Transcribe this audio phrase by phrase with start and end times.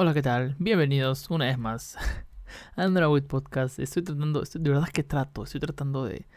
[0.00, 0.54] Hola, ¿qué tal?
[0.60, 1.96] Bienvenidos una vez más
[2.76, 3.80] a Underwood Podcast.
[3.80, 6.28] Estoy tratando, de verdad que trato, estoy tratando de,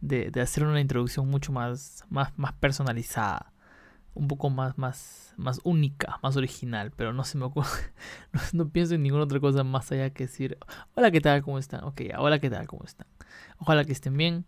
[0.00, 3.52] de, hacer una introducción mucho más, más, más personalizada,
[4.14, 7.92] un poco más, más, más única, más original, pero no se me ocurre,
[8.52, 10.56] no, pienso en ninguna otra cosa más allá que decir,
[10.94, 11.42] hola, ¿qué tal?
[11.42, 11.82] ¿Cómo están?
[11.82, 12.68] Ok, hola, ¿qué tal?
[12.68, 13.08] ¿Cómo están?
[13.58, 14.46] Ojalá que estén bien.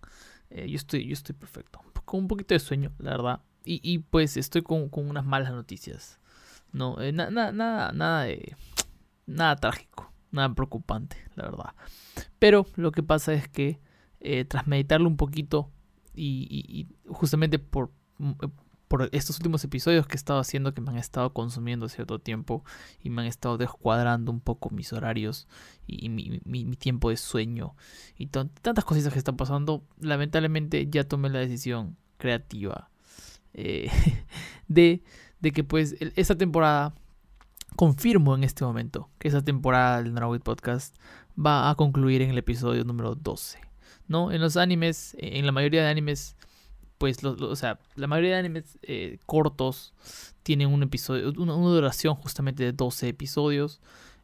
[0.50, 3.40] Eh, yo, estoy, yo estoy perfecto, con un poquito de sueño, la verdad.
[3.64, 6.20] Y, y pues estoy con, con unas malas noticias.
[6.74, 8.56] No, eh, nada, nada, nada de,
[9.26, 11.74] nada trágico, nada preocupante, la verdad.
[12.40, 13.80] Pero lo que pasa es que
[14.20, 15.70] eh, tras meditarlo un poquito
[16.16, 18.48] y, justamente por, eh,
[18.88, 22.64] por estos últimos episodios que he estado haciendo que me han estado consumiendo cierto tiempo
[23.00, 25.46] y me han estado descuadrando un poco mis horarios
[25.86, 27.76] y, mi, mi, tiempo de sueño
[28.16, 32.90] y tantas cositas que están pasando, lamentablemente ya tomé la decisión creativa
[34.68, 35.04] de
[35.44, 36.94] de que pues esta temporada,
[37.76, 40.96] confirmo en este momento que esta temporada del Narawit Podcast
[41.38, 43.58] va a concluir en el episodio número 12.
[44.08, 44.32] ¿No?
[44.32, 46.36] En los animes, en la mayoría de animes,
[46.96, 49.92] pues, o sea, la mayoría de animes eh, cortos
[50.42, 53.82] tienen un episodio, una, duración justamente de 12 episodios.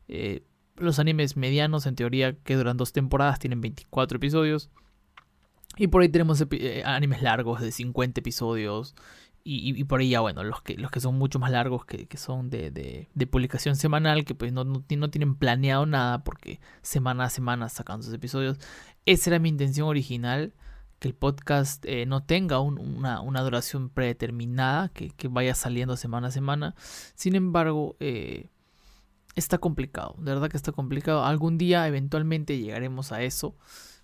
[0.08, 0.42] Eh,
[0.76, 4.70] los animes medianos, en teoría, que duran dos temporadas, tienen 24 episodios.
[5.76, 8.94] Y por ahí tenemos eh, animes largos de 50 episodios
[9.42, 12.50] y, por ahí ya, bueno, los que, los que son mucho más largos, que, son
[12.50, 17.68] de, de, publicación semanal, que pues no, no, tienen planeado nada porque semana a semana
[17.68, 18.58] sacan sus episodios.
[19.06, 20.52] Esa era mi intención original,
[20.98, 26.28] que el podcast eh, no tenga una, una, duración predeterminada, que, que, vaya saliendo semana
[26.28, 26.74] a semana.
[27.14, 28.48] Sin embargo, eh,
[29.36, 31.24] está complicado, de verdad que está complicado.
[31.24, 33.56] Algún día eventualmente llegaremos a eso.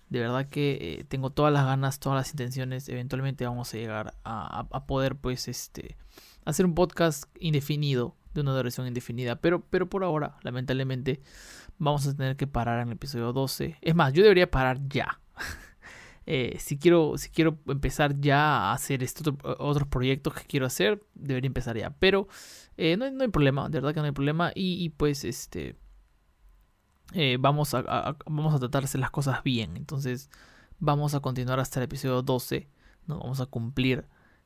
[0.09, 2.87] De verdad que eh, tengo todas las ganas, todas las intenciones.
[2.87, 5.97] Eventualmente vamos a llegar a, poder, pues, este,
[6.45, 9.37] hacer un podcast indefinido, de una duración indefinida.
[9.41, 11.21] Pero, pero por ahora, lamentablemente,
[11.77, 13.77] vamos a tener que parar en el episodio 12.
[13.81, 15.19] Es más, yo debería parar ya.
[16.29, 21.01] Eh, si, quiero, si quiero empezar ya a hacer estos otros proyectos que quiero hacer,
[21.15, 21.91] debería empezar ya.
[21.91, 22.27] Pero
[22.75, 24.51] eh, no, hay problema, de verdad que no hay problema.
[24.53, 25.77] Y pues, este
[27.13, 29.77] eh, vamos, a, vamos a tratarse las cosas bien.
[29.77, 30.29] Entonces
[30.79, 32.67] vamos a continuar hasta el episodio 12.
[33.07, 33.19] ¿no?
[33.19, 34.05] Vamos a cumplir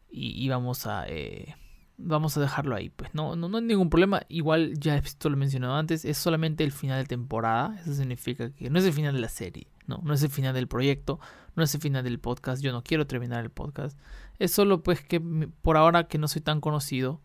[0.10, 1.08] y, vamos a...
[1.08, 1.56] Eh,
[1.98, 2.90] vamos a dejarlo ahí.
[2.90, 4.22] Pues no, no, no hay ningún problema.
[4.30, 6.06] Igual ya esto lo he mencionado antes.
[6.06, 7.78] Es solamente el final de temporada.
[7.82, 9.68] Eso significa que no es el final de la serie.
[9.88, 11.20] No, no es el final del proyecto.
[11.56, 12.62] No es el final del podcast.
[12.62, 13.98] Yo no quiero terminar el podcast.
[14.40, 17.22] Es solo pues que por ahora que no soy tan conocido.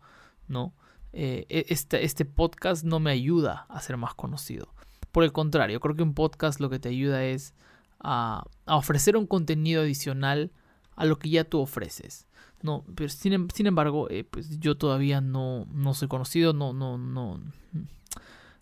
[0.47, 0.73] ¿no?
[1.11, 4.73] Este, este podcast no me ayuda a ser más conocido.
[5.17, 7.55] Por el contrario, creo que un podcast lo que te ayuda es
[7.99, 10.51] a, ofrecer un contenido adicional
[10.95, 12.27] a lo que ya tú ofreces.
[12.61, 16.99] No, pero sin, em, embargo, eh, pues yo todavía no, no soy conocido, no, no,
[16.99, 17.41] no,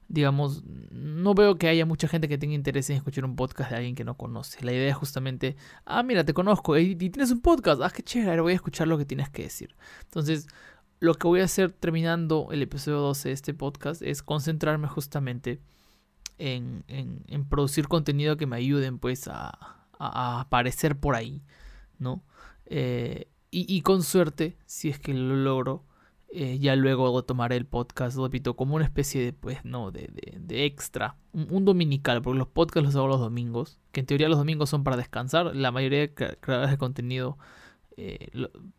[0.08, 3.76] digamos, no veo que haya mucha gente que tenga interés en escuchar un podcast de
[3.76, 4.64] alguien que no conoce.
[4.64, 8.40] La idea es justamente, ah, mira, te conozco y, tienes un podcast, ah, qué chévere,
[8.40, 9.76] voy a escuchar lo que tienes que decir.
[10.04, 10.48] Entonces,
[11.02, 15.60] lo que voy a hacer terminando el episodio 12 de este podcast es concentrarme justamente
[16.38, 21.42] en, en, producir contenido que me ayuden pues a, aparecer por ahí,
[22.00, 22.24] ¿no?
[22.66, 25.86] Eh, y, con suerte, si es que lo logro,
[26.28, 30.66] eh, ya luego tomaré el podcast, repito, como una especie de, pues, no, de, de,
[30.66, 34.70] extra, un, dominical, porque los podcasts los hago los domingos, que en teoría los domingos
[34.70, 37.38] son para descansar, la mayoría de creadores de contenido
[37.98, 38.30] eh,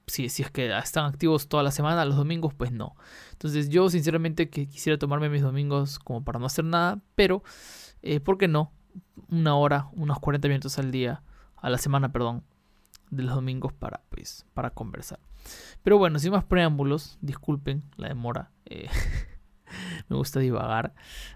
[0.06, 2.96] si, si, es que están activos toda la semana, los domingos pues no.
[3.32, 7.42] Entonces yo sinceramente que quisiera tomarme mis domingos como para no hacer nada, pero
[8.02, 8.72] eh, ¿por qué no?
[9.28, 11.22] Una hora, unos 40 minutos al día,
[11.56, 12.44] a la semana, perdón,
[13.10, 15.20] de los domingos para pues para conversar.
[15.82, 18.50] Pero bueno, sin más preámbulos, disculpen la demora.
[18.66, 18.88] Eh,
[20.08, 20.94] me gusta divagar.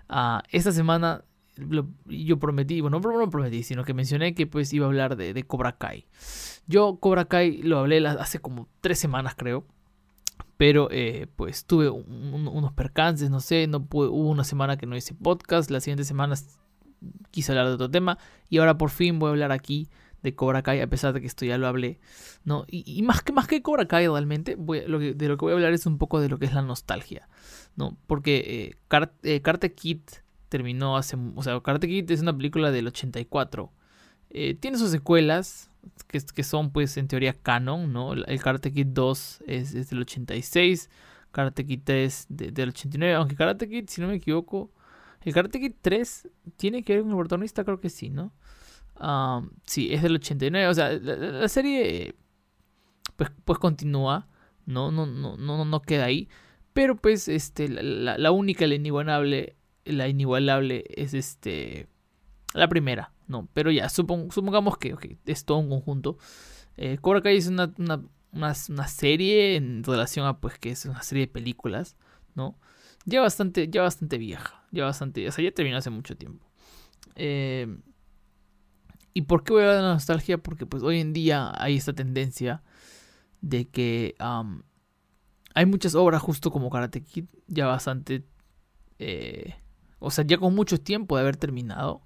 [0.09, 1.25] Uh, esta semana
[2.06, 5.35] yo prometí, bueno, no, no prometí, sino que mencioné que pues iba a hablar de,
[5.35, 6.06] de Cobra Kai.
[6.67, 9.65] Yo Cobra Kai lo hablé hace como tres semanas creo.
[10.57, 14.95] Pero eh, pues tuve unos percances, no sé, no pude, hubo una semana que no
[14.95, 16.61] hice podcast, las siguientes semanas
[17.31, 18.19] quise hablar de otro tema
[18.51, 19.89] y ahora por fin voy a hablar aquí
[20.23, 21.99] de Cobra Kai, a pesar de que esto ya lo hablé,
[22.45, 22.65] ¿no?
[22.69, 25.87] Y, más, que, más que Cobra Kai realmente, de lo que voy a hablar es
[25.87, 27.29] un poco de lo que es la nostalgia,
[27.77, 27.97] ¿no?
[28.06, 30.01] Porque eh, eh Karate Kid
[30.49, 31.17] terminó hace...
[31.35, 33.73] O sea, Karate Kid es una película del 84.
[34.31, 35.69] Eh, tiene sus secuelas,
[36.06, 38.12] que, que, son pues en teoría canon, ¿no?
[38.12, 40.91] El Karate Kid 2 es, del 86,
[41.32, 44.73] Karate Kid 3 del 89, aunque Karate Kid, si no me equivoco,
[45.23, 48.32] el Karate Kid 3 tiene que ver con el protagonista, creo que sí, ¿no?
[49.65, 52.15] sí, es del 89, o sea, la, serie
[53.17, 54.29] pues, pues continúa,
[54.67, 54.91] ¿no?
[54.93, 56.29] No, no, no, no queda ahí,
[56.75, 61.87] pero pues este, la, la única, la inigualable la inigualable es este
[62.53, 63.49] la primera, ¿no?
[63.55, 66.19] Pero ya, supongamos que es todo un conjunto.
[66.77, 71.03] Eh, Cobra Kai es una, una, una, serie en relación a pues que es una
[71.03, 71.97] serie de películas,
[72.35, 72.59] ¿no?
[73.06, 76.44] Ya bastante, ya bastante vieja, ya bastante, o sea, ya terminó hace mucho tiempo.
[77.17, 77.79] Eh,
[79.15, 80.38] ¿Y por qué voy a hablar de la nostalgia?
[80.38, 82.62] Porque pues hoy en día hay esta tendencia
[83.41, 84.15] de que
[85.55, 88.25] hay muchas obras justo como Karate Kid, ya bastante,
[88.99, 89.55] eh,
[89.99, 92.03] o sea, ya con mucho tiempo de haber terminado,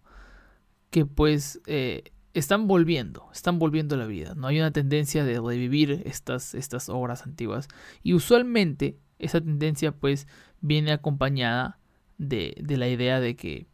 [0.94, 4.36] que pues eh, están volviendo, están volviendo a la vida.
[4.36, 7.66] No hay una tendencia de revivir estas, estas obras antiguas.
[8.04, 10.28] Y usualmente esa tendencia pues
[10.60, 11.80] viene acompañada
[12.16, 13.66] de, de la idea de que...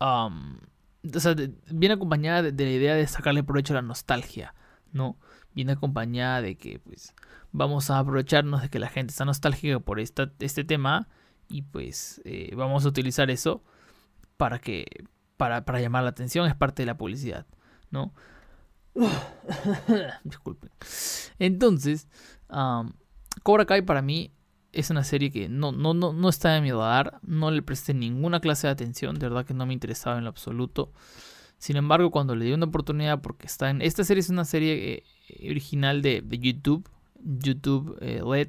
[0.00, 0.32] o
[1.20, 1.36] sea,
[1.70, 4.56] viene acompañada de, la idea de sacarle provecho a la nostalgia,
[4.92, 5.20] ¿no?
[5.54, 7.14] Viene acompañada de que pues
[7.52, 11.06] vamos a aprovecharnos de que la gente está nostálgica por esta, este tema
[11.48, 13.62] y pues eh, vamos a utilizar eso
[14.36, 14.86] para que
[15.40, 17.46] para, para, llamar la atención es parte de la publicidad
[17.90, 18.12] no
[20.24, 20.70] disculpen
[21.38, 22.06] entonces
[23.42, 24.32] Cobra Kai para mí
[24.72, 27.94] es una serie que no, no, no, no está en mi radar, no le presté
[27.94, 30.92] ninguna clase de atención, de verdad que no me interesaba en lo absoluto.
[31.58, 33.82] Sin embargo, cuando le di una oportunidad, porque está en.
[33.82, 36.88] Esta serie es una serie eh, original de, YouTube.
[37.22, 38.48] YouTube eh, Red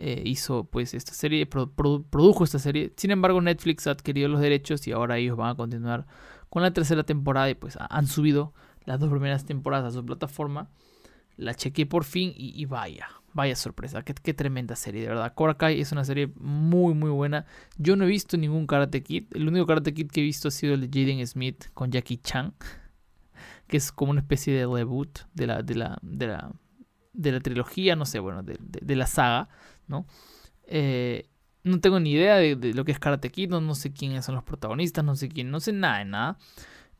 [0.00, 2.92] eh, hizo pues esta serie, produjo esta serie.
[2.96, 6.06] Sin embargo, Netflix ha adquirido los derechos y ahora ellos van a continuar
[6.48, 8.52] con la tercera temporada y pues han subido
[8.84, 10.68] las dos primeras temporadas a su plataforma.
[11.36, 15.32] La chequé por fin y vaya, Vaya sorpresa, qué, tremenda serie, de verdad.
[15.34, 17.46] Cobra es una serie muy, muy buena.
[17.76, 19.26] Yo no he visto ningún Karate Kid.
[19.32, 22.16] El único Karate Kid que he visto ha sido el de Jaden Smith con Jackie
[22.16, 22.54] Chan,
[23.68, 26.50] que es como una especie de reboot de la, de la, de la,
[27.12, 29.48] de la trilogía, no sé, bueno, de, de, la saga,
[29.90, 30.06] ¿no?
[30.66, 31.28] Eh,
[31.62, 34.24] no tengo ni idea de, de, lo que es Karate Kid, no, no sé quiénes
[34.24, 36.38] son los protagonistas, no sé quién, no sé nada de nada.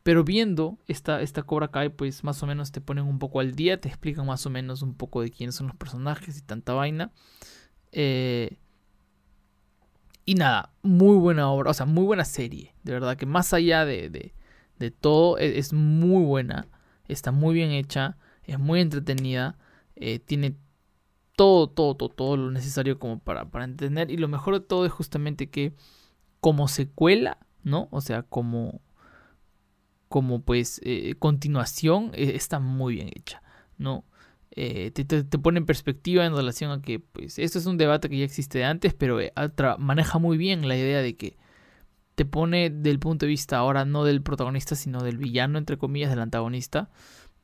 [0.02, 3.54] Pero viendo esta, esta Cobra Kai, pues más o menos te ponen un poco al
[3.54, 6.72] día, te explican más o menos un poco de quiénes son los personajes y tanta
[6.72, 7.12] vaina.
[7.92, 8.56] Eh,
[10.25, 12.75] y nada, muy buena obra, o sea, muy buena serie.
[12.82, 14.32] De verdad que más allá de,
[14.78, 16.69] de, todo, e, es, muy buena.
[17.08, 19.58] Está muy bien hecha, es muy entretenida.
[19.96, 20.56] Eh, tiene
[21.40, 24.10] todo, todo, todo, todo lo necesario como para, para entender.
[24.10, 25.72] Y lo mejor de todo es justamente que
[26.40, 27.88] como secuela, ¿no?
[27.92, 28.82] O sea, como
[30.08, 33.42] como pues eh, continuación eh, está muy bien hecha,
[33.78, 34.04] ¿no?
[34.50, 38.19] Eh, te, pone en perspectiva en relación a que pues esto es un debate que
[38.19, 39.19] ya existe antes, pero
[39.78, 41.38] maneja muy bien la idea de que
[42.16, 46.10] te pone del punto de vista ahora no del protagonista, sino del villano, entre comillas,
[46.10, 46.90] del antagonista,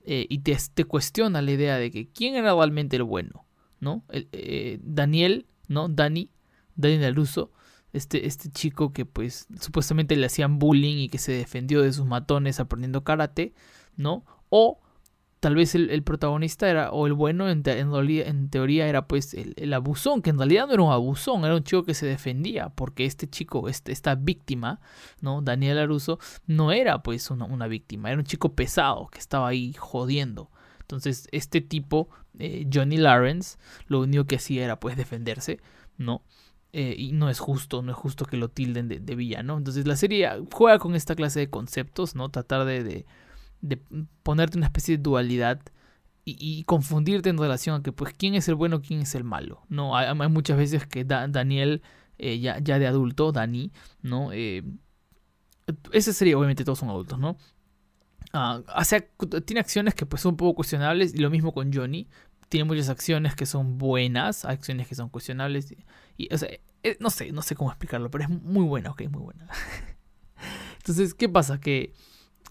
[0.04, 3.45] y te, te, cuestiona la idea de que quién era realmente el bueno,
[3.81, 4.05] ¿no?
[4.81, 5.88] Daniel, ¿no?
[5.88, 6.31] Dani,
[6.75, 7.52] Dani Laruso,
[7.93, 12.05] este, este chico que pues supuestamente le hacían bullying y que se defendió de sus
[12.05, 13.55] matones aprendiendo karate,
[13.96, 14.25] ¿no?
[14.49, 14.81] O
[15.40, 20.23] tal vez el, protagonista era, o el bueno en, en, teoría era pues el, abusón,
[20.23, 23.28] que en realidad no era un abusón, era un chico que se defendía, porque este
[23.28, 24.80] chico, este, esta víctima,
[25.21, 25.42] ¿no?
[25.42, 29.73] Daniel Aruso, no era pues una, una, víctima, era un chico pesado que estaba ahí
[29.75, 30.50] jodiendo.
[30.87, 35.61] Entonces este tipo, eh, Johnny Lawrence, lo único que hacía era pues defenderse,
[35.99, 36.23] ¿no?
[36.73, 39.57] Eh, y no es justo, no es justo que lo tilden de, villano.
[39.57, 42.28] Entonces la serie juega con esta clase de conceptos, ¿no?
[42.28, 43.07] Tratar de,
[43.62, 43.83] de,
[44.23, 45.61] ponerte una especie de dualidad
[46.25, 49.62] y, confundirte en relación a que, pues, quién es el bueno, quién es el malo,
[49.69, 49.97] ¿no?
[49.97, 51.83] Hay, muchas veces que Daniel,
[52.19, 53.71] eh, ya, ya, de adulto, Dani,
[54.02, 54.33] ¿no?
[54.33, 54.64] Eh,
[55.93, 57.37] esa serie, obviamente, todos son adultos, ¿no?
[58.33, 58.62] Ah,
[59.45, 62.09] tiene acciones que pues son un poco cuestionables y lo mismo con Johnny,
[62.49, 65.75] tiene muchas acciones que son buenas, acciones que son cuestionables.
[66.16, 66.49] Y, o sea,
[66.83, 69.49] eh, no sé, no sé cómo explicarlo, pero es muy buena, ok, muy buena.
[70.78, 71.61] Entonces, ¿qué pasa?
[71.61, 71.92] Que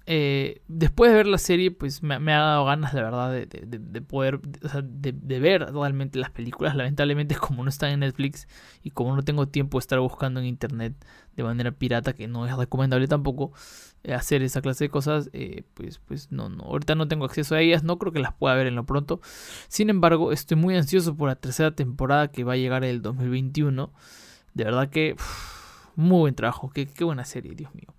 [0.08, 4.40] eh, después de ver la serie, pues me, ha dado ganas, la verdad, de, poder,
[4.40, 6.76] de, ver realmente las películas.
[6.76, 8.48] Lamentablemente, como no están en Netflix
[8.84, 10.94] y como no tengo tiempo de estar buscando en internet
[11.36, 13.52] de manera pirata, que no es recomendable tampoco
[14.04, 17.56] eh, hacer esa clase de cosas, eh, pues, pues no, no, ahorita no tengo acceso
[17.56, 19.22] a ellas, no creo que las pueda ver en lo pronto.
[19.70, 23.92] Sin embargo, estoy muy ansioso por la tercera temporada que va a llegar el 2021.
[24.54, 25.16] De verdad que,
[25.96, 27.95] muy buen trabajo, qué, qué buena serie, Dios mío.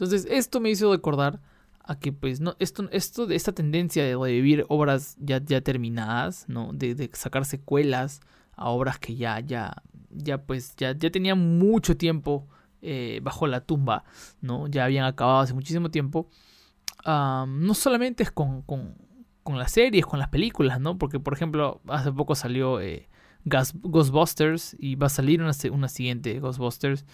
[0.00, 1.42] Entonces, esto me hizo recordar
[1.84, 6.46] a que, pues, no, esto, esto de esta tendencia de revivir obras ya, ya terminadas,
[6.48, 6.72] ¿no?
[6.72, 8.22] De, sacar secuelas
[8.56, 12.48] a obras que ya, ya, ya, pues, ya, ya tenían mucho tiempo
[12.80, 14.04] eh, bajo la tumba,
[14.40, 14.68] ¿no?
[14.68, 16.30] Ya habían acabado hace muchísimo tiempo.
[17.04, 18.96] no solamente es con, con,
[19.42, 20.96] con, las series, con las películas, ¿no?
[20.96, 23.10] Porque, por ejemplo, hace poco salió eh,
[23.44, 27.04] Ghostbusters y va a salir una, una siguiente Ghostbusters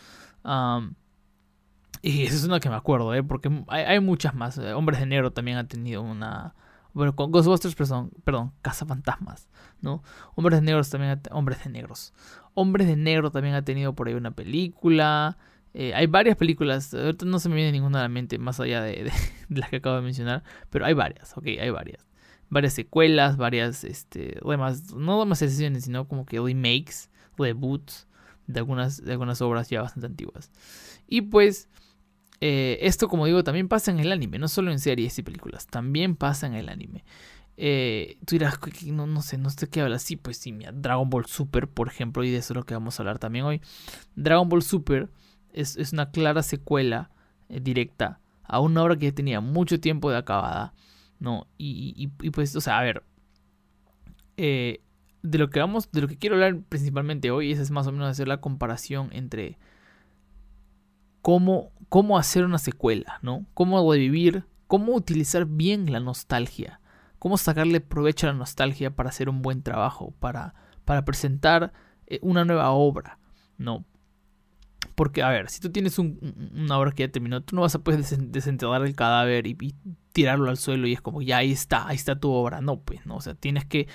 [2.06, 3.24] y esa es una que me acuerdo, ¿eh?
[3.24, 4.58] porque hay, muchas más.
[4.58, 6.54] Hombres de Negro también ha tenido una...
[6.92, 9.48] Bueno, con Ghostbusters, perdón, perdón, Fantasmas,
[9.80, 10.04] ¿no?
[10.36, 12.14] Hombres de Negros también Hombres de Negros.
[12.54, 15.36] Hombres de Negro también ha tenido por ahí una película.
[15.74, 18.82] Eh, hay varias películas, ahorita no se me viene ninguna a la mente más allá
[18.82, 19.10] de,
[19.48, 22.06] las que acabo de mencionar, pero hay varias, ok, hay varias.
[22.50, 28.06] Varias secuelas, varias, este, además, no sesiones, sino como que remakes, reboots
[28.46, 30.52] de algunas, de algunas obras ya bastante antiguas.
[31.08, 31.68] Y pues,
[32.40, 35.66] eh, esto como digo, también pasa en el anime, no solo en series y películas,
[35.66, 37.04] también pasa en el anime.
[37.56, 39.98] Eh, tú dirás, no, no sé, no sé qué habla.
[39.98, 42.74] Sí, pues sí, mira, Dragon Ball Super, por ejemplo, y de eso es lo que
[42.74, 43.62] vamos a hablar también hoy.
[44.14, 45.08] Dragon Ball Super
[45.52, 47.10] es, una clara secuela
[47.48, 50.74] eh, directa a una obra que ya tenía mucho tiempo de acabada,
[51.18, 51.46] ¿no?
[51.56, 53.02] Y, pues, o sea, a ver,
[54.36, 58.08] de lo que vamos, de lo que quiero hablar principalmente hoy es más o menos
[58.08, 59.58] hacer la comparación entre
[61.26, 63.46] cómo, cómo hacer una secuela, ¿no?
[63.52, 66.80] Cómo revivir, cómo utilizar bien la nostalgia,
[67.18, 70.54] cómo sacarle provecho a la nostalgia para hacer un buen trabajo, para,
[70.84, 71.72] para presentar
[72.06, 73.18] eh, una nueva obra,
[73.58, 73.84] ¿no?
[74.94, 77.80] Porque, a ver, si tú tienes una obra que ya terminó, tú no vas a
[77.80, 79.74] poder desenterrar el cadáver y,
[80.12, 82.60] tirarlo al suelo y es como, ya ahí está, ahí está tu obra.
[82.60, 83.16] No, pues, no.
[83.16, 83.88] O sea, tienes que,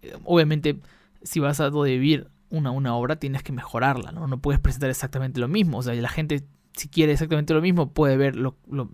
[0.00, 0.80] eh, obviamente,
[1.20, 4.26] si vas a revivir una, una obra, tienes que mejorarla, ¿no?
[4.26, 5.76] No puedes presentar exactamente lo mismo.
[5.76, 6.46] O sea, la gente,
[6.78, 8.36] si quiere exactamente lo mismo, puede ver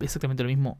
[0.01, 0.79] exactamente lo mismo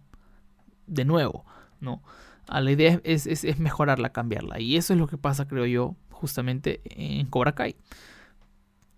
[0.88, 1.46] de nuevo,
[1.80, 2.02] ¿no?
[2.48, 4.60] A la idea es, mejorarla, cambiarla.
[4.60, 7.76] Y eso es lo que pasa, creo yo, justamente en Cobra Kai.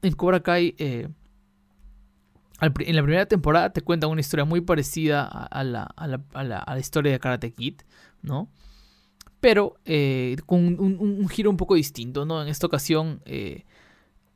[0.02, 0.76] En Cobra Kai...
[0.78, 1.10] Eh,
[2.60, 7.54] en la primera temporada te cuenta una historia muy parecida a, la, historia de Karate
[7.54, 7.82] Kid,
[8.24, 8.50] ¿no?
[9.40, 12.42] Pero eh, con un, giro un poco distinto, ¿no?
[12.42, 13.64] En esta ocasión, eh,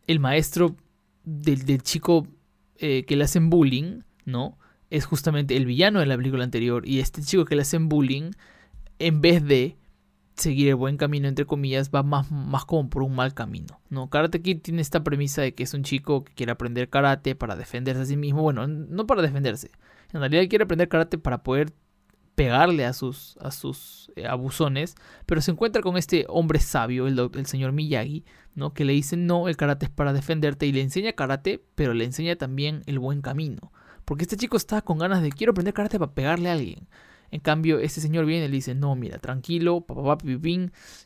[0.05, 0.75] el maestro
[1.23, 2.27] del, chico
[2.81, 4.57] eh, que le hacen bullying, ¿no?
[4.89, 6.87] Es justamente el villano de la película anterior.
[6.87, 8.31] Y este chico que le hacen bullying,
[8.97, 9.77] en vez de
[10.35, 13.79] seguir el buen camino, entre comillas, va más, más como por un mal camino.
[13.89, 14.09] ¿no?
[14.09, 17.55] Karate Kid tiene esta premisa de que es un chico que quiere aprender karate para
[17.55, 18.41] defenderse a sí mismo.
[18.41, 19.69] Bueno, no para defenderse.
[20.11, 21.71] En realidad quiere aprender karate para poder
[22.41, 24.95] pegarle a sus, a sus eh, abusones.
[25.27, 28.73] Pero se encuentra con este hombre sabio, el, señor Miyagi, ¿no?
[28.73, 32.03] que le dice no, el karate es para defenderte y le enseña karate, pero le
[32.03, 33.71] enseña también el buen camino.
[34.05, 36.87] Porque este chico está con ganas de quiero aprender karate para pegarle a alguien.
[37.29, 40.17] En cambio, este señor viene y le dice, no, mira, tranquilo, papá,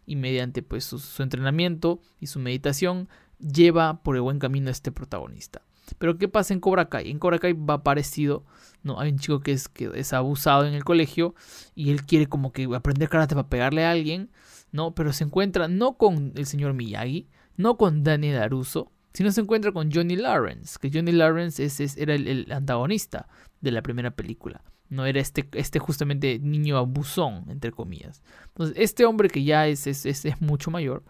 [0.05, 4.93] y mediante pues su, entrenamiento y su meditación, lleva por el buen camino a este
[4.93, 5.61] protagonista.
[5.97, 7.09] Pero ¿qué pasa en Cobra Kai?
[7.09, 8.45] En Cobra Kai va parecido,
[8.83, 8.99] ¿no?
[8.99, 11.35] Hay un chico que es, que es abusado en el colegio
[11.75, 14.31] y él quiere como que aprender karate para pegarle a alguien,
[14.71, 14.95] ¿no?
[14.95, 17.27] Pero se encuentra no con el señor Miyagi,
[17.57, 22.15] no con Daniel Aruso, sino se encuentra con Johnny Lawrence, que Johnny Lawrence es, era
[22.15, 23.27] el antagonista
[23.61, 24.61] de la primera película.
[24.89, 28.21] No era este, este justamente niño abusón, entre comillas.
[28.47, 31.03] Entonces, este hombre que ya es, es, es, mucho mayor,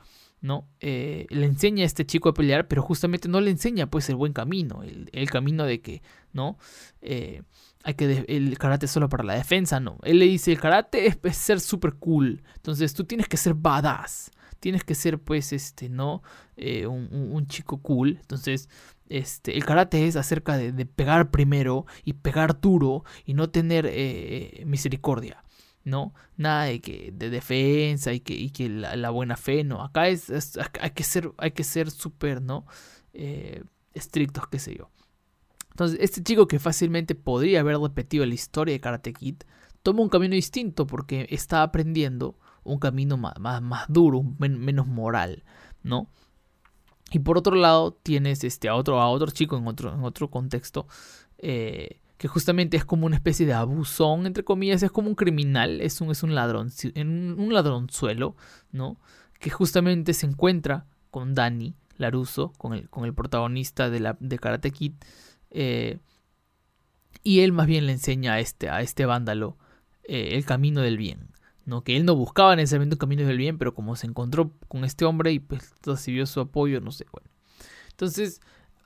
[0.46, 0.70] ¿no?
[0.80, 4.16] Eh, le enseña a este chico a pelear, pero justamente no le enseña pues el
[4.16, 6.58] buen camino, el, camino de que, ¿no?
[7.02, 7.42] Eh,
[7.84, 9.98] hay que el karate solo para la defensa, no.
[10.04, 14.32] Él le dice, el karate es, ser super cool, entonces tú tienes que ser badass,
[14.60, 16.22] tienes que ser pues este, ¿no?
[16.58, 18.18] Eh, un, chico cool.
[18.22, 18.70] Entonces,
[19.10, 24.64] este, el karate es acerca de, pegar primero y pegar duro y no tener eh,
[24.66, 25.44] misericordia.
[25.86, 26.14] ¿No?
[26.36, 29.84] Nada de que de defensa y que, y que la, buena fe, no.
[29.84, 30.30] Acá es,
[30.82, 32.66] hay que ser, hay que ser súper, ¿no?
[33.14, 33.64] Eh,
[33.94, 34.90] estrictos, qué sé yo.
[35.70, 39.36] Entonces, este chico que fácilmente podría haber repetido la historia de Karate Kid,
[39.84, 45.44] toma un camino distinto porque está aprendiendo un camino más, más, duro, menos moral,
[45.84, 46.10] ¿no?
[47.12, 50.32] Y por otro lado tienes este, a, otro, a otro chico en otro, en otro
[50.32, 50.88] contexto
[51.38, 55.82] eh, que justamente es como una especie de abusón, entre comillas, es como un criminal,
[55.82, 58.36] es un, es un ladrón, un ladronzuelo,
[58.72, 58.98] ¿no?
[59.40, 64.40] Que justamente se encuentra con Danny Laruso, con el, con el protagonista de, la, de
[64.40, 64.94] Karate Kid,
[65.52, 66.00] eh,
[67.24, 69.58] y él más bien le enseña a este, a este vándalo
[70.04, 71.32] eh, el camino del bien,
[71.66, 71.84] ¿no?
[71.84, 75.04] Que él no buscaba necesariamente un camino del bien, pero como se encontró con este
[75.06, 77.30] hombre y pues recibió su apoyo, no sé, bueno.
[77.92, 78.42] Entonces,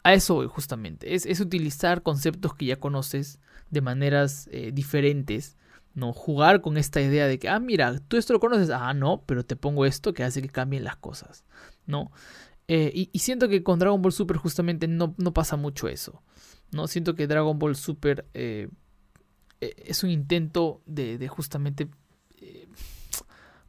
[0.09, 1.15] a eso justamente.
[1.15, 3.39] Es, utilizar conceptos que ya conoces
[3.69, 5.57] de maneras eh, diferentes,
[5.93, 6.13] ¿no?
[6.13, 9.45] Jugar con esta idea de que, ah, mira, tú esto lo conoces, ah, no, pero
[9.45, 11.45] te pongo esto que hace que cambien las cosas,
[11.85, 12.11] ¿no?
[12.67, 16.21] Eh, y, siento que con Dragon Ball Super justamente no, no, pasa mucho eso,
[16.71, 16.87] ¿no?
[16.87, 18.69] Siento que Dragon Ball Super eh,
[19.59, 21.89] es un intento de, justamente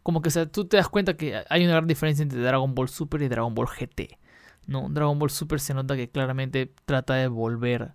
[0.03, 2.89] como que sea, tú te das cuenta que hay una gran diferencia entre Dragon Ball
[2.89, 4.19] Super y Dragon Ball GT.
[4.67, 4.89] ¿No?
[4.89, 7.95] Dragon Ball Super se nota que claramente trata de volver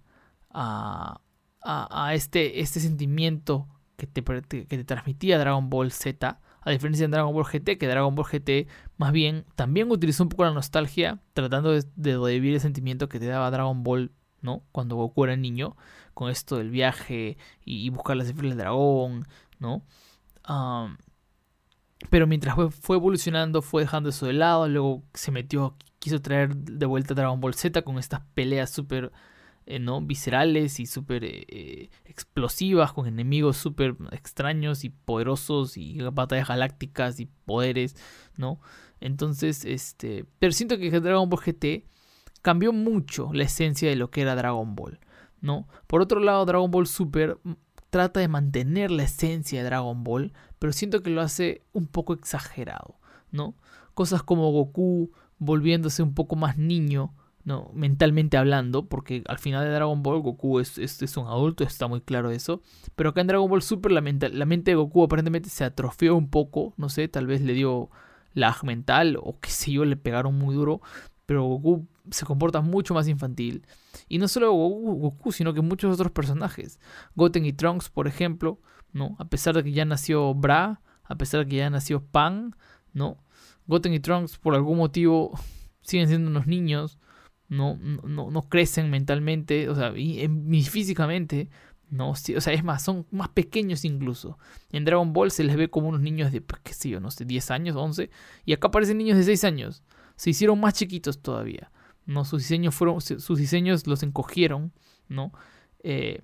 [0.50, 1.22] a,
[1.62, 3.68] a, este, este sentimiento
[3.98, 7.88] que te, que te transmitía Dragon Ball Z, a diferencia de Dragon Ball GT, que
[7.88, 8.68] Dragon Ball GT
[8.98, 13.28] más bien también utilizó un poco la nostalgia, tratando de, de el sentimiento que te
[13.28, 14.64] daba Dragon Ball, ¿no?
[14.72, 15.76] Cuando Goku era niño,
[16.16, 19.28] con esto del viaje y, buscar las esferas del dragón,
[19.60, 19.84] ¿no?
[22.10, 25.76] pero mientras fue, evolucionando, fue dejando eso de lado, luego se metió,
[26.06, 29.12] quiso traer de vuelta Dragon Ball Z con estas peleas súper
[29.66, 30.02] eh, ¿no?
[30.02, 37.20] viscerales y súper eh, eh, explosivas, con enemigos súper extraños y poderosos y batallas galácticas
[37.20, 37.96] y poderes,
[38.38, 38.60] ¿no?
[39.00, 41.88] Entonces, este, pero siento que Dragon Ball GT
[42.44, 45.00] cambió mucho la esencia de lo que era Dragon Ball,
[45.42, 45.68] ¿no?
[45.88, 47.40] Por otro lado, Dragon Ball Super
[47.90, 52.14] trata de mantener la esencia de Dragon Ball, pero siento que lo hace un poco
[52.14, 53.00] exagerado,
[53.32, 53.56] ¿no?
[53.96, 57.14] Cosas como Goku volviéndose un poco más niño,
[57.44, 57.70] ¿no?
[57.74, 62.02] Mentalmente hablando, porque al final de Dragon Ball Goku es, es, un adulto, está muy
[62.02, 62.62] claro eso.
[62.96, 66.30] Pero acá en Dragon Ball Super la, la mente de Goku aparentemente se atrofió un
[66.30, 67.90] poco, no sé, tal vez le dio
[68.34, 70.82] lag mental o qué sé yo, le pegaron muy duro.
[71.26, 73.66] Pero Goku se comporta mucho más infantil.
[74.08, 76.80] Y no solo Goku, sino que muchos otros personajes.
[77.16, 78.60] Goten y Trunks, por ejemplo,
[78.94, 79.16] ¿no?
[79.20, 82.56] A pesar de que ya nació Bra, a pesar de que ya nació Pan,
[82.94, 83.18] ¿no?
[83.68, 85.38] Goten y Trunks por algún motivo
[85.82, 87.00] siguen siendo unos niños,
[87.48, 90.28] no, no, no crecen mentalmente, o sea, y,
[90.64, 91.50] físicamente,
[91.90, 94.40] no, o sea, es más, son más pequeños incluso.
[94.72, 97.12] En Dragon Ball se les ve como unos niños de, pues, qué sé yo, no
[97.12, 98.10] sé, 10 años, 11,
[98.46, 99.84] y acá aparecen niños de 6 años.
[100.16, 101.72] Se hicieron más chiquitos todavía.
[102.06, 102.26] ¿no?
[102.26, 104.72] Sus diseños fueron, sus diseños los encogieron,
[105.08, 105.32] ¿no?
[105.84, 106.22] Eh,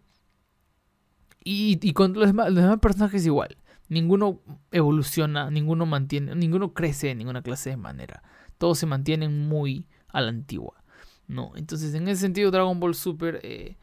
[1.44, 3.58] y, y, con los demás, personajes igual.
[3.92, 4.40] Ninguno
[4.72, 8.24] evoluciona, ninguno mantiene, ninguno crece de ninguna clase de manera.
[8.58, 10.82] Todos se mantienen muy a la antigua,
[11.28, 11.52] ¿no?
[11.58, 13.42] Entonces, en ese sentido, Dragon Ball Super...
[13.44, 13.76] Eh,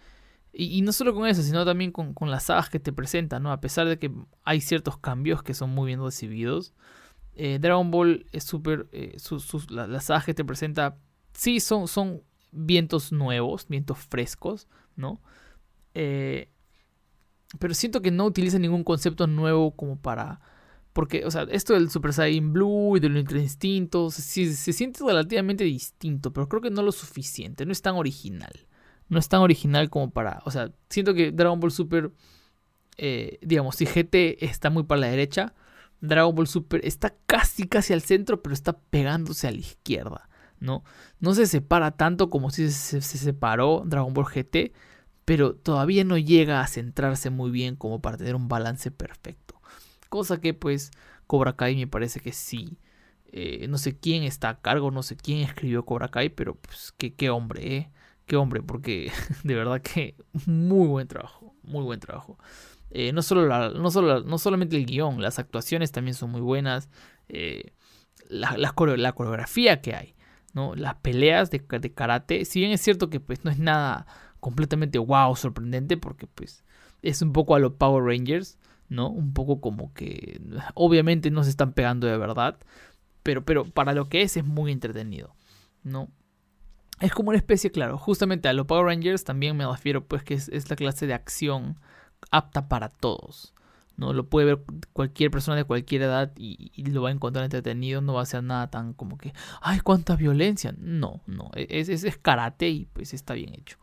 [0.54, 3.52] y, no solo con eso, sino también con, las sagas que te presentan, ¿no?
[3.52, 4.10] A pesar de que
[4.44, 6.72] hay ciertos cambios que son muy bien recibidos,
[7.34, 8.88] eh, Dragon Ball es súper...
[9.18, 10.96] sus, las sagas que te presenta
[11.34, 15.20] sí son, son vientos nuevos, vientos frescos, ¿no?
[15.92, 16.50] Eh,
[17.58, 20.40] pero siento que no utiliza ningún concepto nuevo como para...
[20.92, 25.04] Porque, o sea, esto del Super Saiyan Blue y del Ultra Instinto se, se, siente
[25.04, 28.66] relativamente distinto, pero creo que no lo suficiente, no es tan original.
[29.08, 30.42] No es tan original como para...
[30.44, 32.10] O sea, siento que Dragon Ball Super,
[32.96, 35.54] eh, digamos, si GT está muy para la derecha,
[36.00, 40.28] Dragon Ball Super está casi, casi al centro, pero está pegándose a la izquierda.
[40.60, 40.84] ¿no?
[41.20, 44.72] No se separa tanto como si se, separó Dragon Ball GT,
[45.28, 49.60] pero todavía no llega a centrarse muy bien como para tener un balance perfecto.
[50.08, 50.90] Cosa que pues
[51.26, 52.78] Cobra Kai me parece que sí.
[53.30, 56.94] Eh, no sé quién está a cargo, no sé quién escribió Cobra Kai, pero pues
[56.96, 57.90] qué, hombre, ¿eh?
[58.24, 59.12] Qué hombre, porque
[59.44, 62.38] de verdad que muy buen trabajo, muy buen trabajo.
[62.88, 66.88] Eh, no, solo no, solo no solamente el guion, las actuaciones también son muy buenas.
[67.28, 67.74] Eh,
[68.30, 70.14] la, la, coreografía que hay.
[70.54, 70.74] ¿no?
[70.74, 71.60] Las peleas de,
[71.94, 74.06] karate, si bien es cierto que pues no es nada
[74.40, 76.64] completamente wow, sorprendente, porque pues
[77.02, 79.08] es un poco a los Power Rangers, ¿no?
[79.08, 80.40] Un poco como que
[80.74, 82.58] obviamente no se están pegando de verdad,
[83.22, 85.34] pero, pero para lo que es es muy entretenido,
[85.82, 86.08] ¿no?
[87.00, 90.34] Es como una especie, claro, justamente a los Power Rangers también me refiero pues que
[90.34, 91.78] es, es la clase de acción
[92.30, 93.54] apta para todos,
[93.96, 94.12] ¿no?
[94.12, 98.14] Lo puede ver cualquier persona de cualquier edad y, lo va a encontrar entretenido, no
[98.14, 100.74] va a ser nada tan como que, ay, cuánta violencia.
[100.78, 103.76] No, no, e, es, es, karate y pues está bien hecho,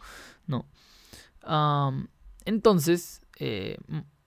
[0.47, 0.67] ¿no?
[2.45, 3.77] entonces, eh,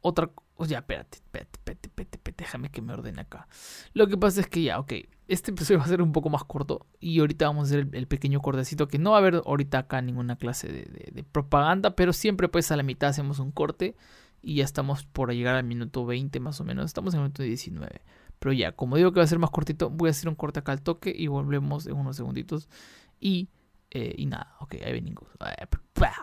[0.01, 3.47] otra o ya, espérate, espérate, espérate, espérate, déjame que me ordene acá.
[3.95, 4.93] Lo que pasa es que ya, ok,
[5.29, 8.07] este episodio va a ser un poco más corto y ahorita vamos a hacer el,
[8.09, 12.13] pequeño cortecito que no va a haber ahorita acá ninguna clase de, de propaganda, pero
[12.13, 13.95] siempre pues a la mitad hacemos un corte
[14.43, 16.87] y ya estamos por llegar al minuto 20 más o menos.
[16.87, 18.03] Estamos en el minuto 19.
[18.39, 20.61] Pero ya, como digo que va a ser más cortito, voy a hacer un corte
[20.61, 22.69] acá al toque y volvemos en unos segunditos.
[23.21, 23.49] Y,
[23.91, 25.25] eh, y nada, ok, ahí venimos.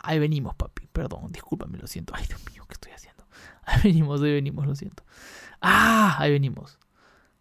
[0.03, 0.87] Ahí venimos, papi.
[0.91, 2.13] Perdón, discúlpame, lo siento.
[2.15, 3.25] Ay, Dios mío, ¿qué estoy haciendo?
[3.63, 5.03] Ahí venimos, ahí venimos, lo siento.
[5.59, 6.77] Ah, ahí venimos.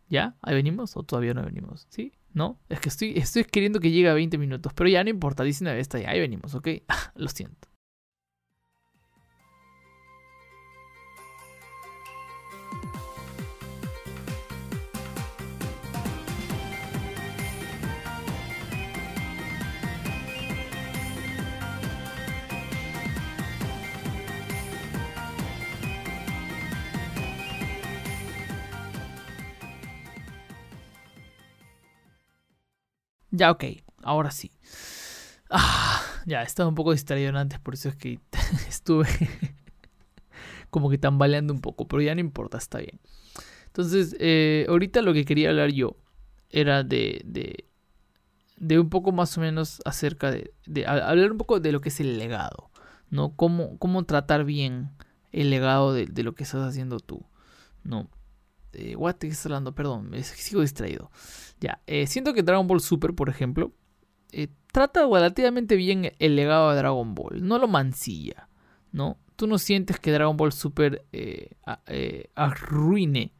[0.09, 0.37] ¿Ya?
[0.41, 1.87] ¿Ahí venimos o todavía no venimos?
[1.91, 2.13] ¿Sí?
[2.33, 2.59] ¿No?
[2.69, 5.79] Es que estoy, estoy queriendo que llegue a 20 minutos, pero ya no importa, 19
[5.79, 6.69] está ya, ahí venimos, ¿ok?
[7.15, 7.69] lo siento.
[33.37, 33.65] Ya, ok,
[34.05, 34.53] ahora sí.
[35.51, 38.21] Ah, ya, estaba un poco distraído antes, por eso es que
[38.69, 39.09] estuve
[40.71, 43.01] como que tambaleando un poco, pero ya no importa, está bien.
[43.67, 45.97] Entonces, eh, ahorita lo que quería hablar yo
[46.49, 47.65] era de, de,
[48.57, 51.89] de un poco más o menos acerca de, de, hablar un poco de lo que
[51.89, 52.71] es el legado,
[53.11, 53.35] ¿no?
[53.35, 54.93] Cómo, cómo tratar bien
[55.33, 57.27] el legado de, de lo que estás haciendo tú,
[57.83, 58.09] ¿no?
[58.77, 59.75] Eh, what ¿qué estás hablando?
[59.75, 61.11] Perdón, sigo distraído.
[61.61, 63.73] Ya, eh, siento que Dragon Ball Super, por ejemplo,
[64.33, 68.49] eh, trata relativamente bien el legado de Dragon Ball, no lo mancilla,
[68.93, 69.19] ¿no?
[69.37, 71.57] Tú no sientes que Dragon Ball Super eh,
[72.35, 73.33] arruine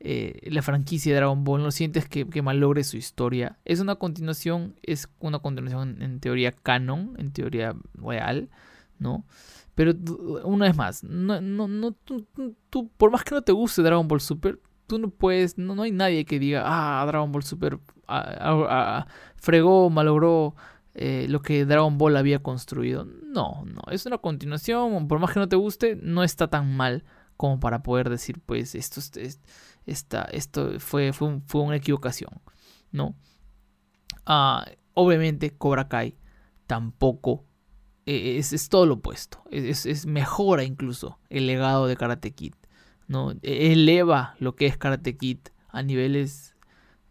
[0.00, 3.58] la franquicia de Dragon Ball, no sientes que, que, malogre su historia.
[3.64, 8.50] Es una continuación, es una continuación en teoría canon, en teoría real,
[8.98, 9.24] ¿no?
[9.74, 9.92] Pero
[10.44, 14.20] una vez más, no, no, no, tú, por más que no te guste Dragon Ball
[14.20, 17.78] Super, tú no puedes, no, no hay nadie que diga, ah, Dragon Ball Super
[19.36, 20.54] fregó, malogró
[20.94, 23.04] eh, lo que Dragon Ball había construido.
[23.04, 27.04] No, no, es una continuación, por más que no te guste, no está tan mal
[27.36, 29.00] como para poder decir, pues, esto,
[29.86, 32.40] esta, esto fue, fue, fue, una equivocación,
[32.92, 33.16] ¿no?
[34.24, 36.16] Ah, obviamente, Cobra Kai
[36.66, 37.44] tampoco
[38.06, 42.54] eh, es, es, todo lo opuesto, es, es, mejora incluso el legado de Karate Kid.
[43.08, 43.32] ¿No?
[43.42, 45.38] E-, eleva lo que es Karate Kid
[45.68, 46.54] a niveles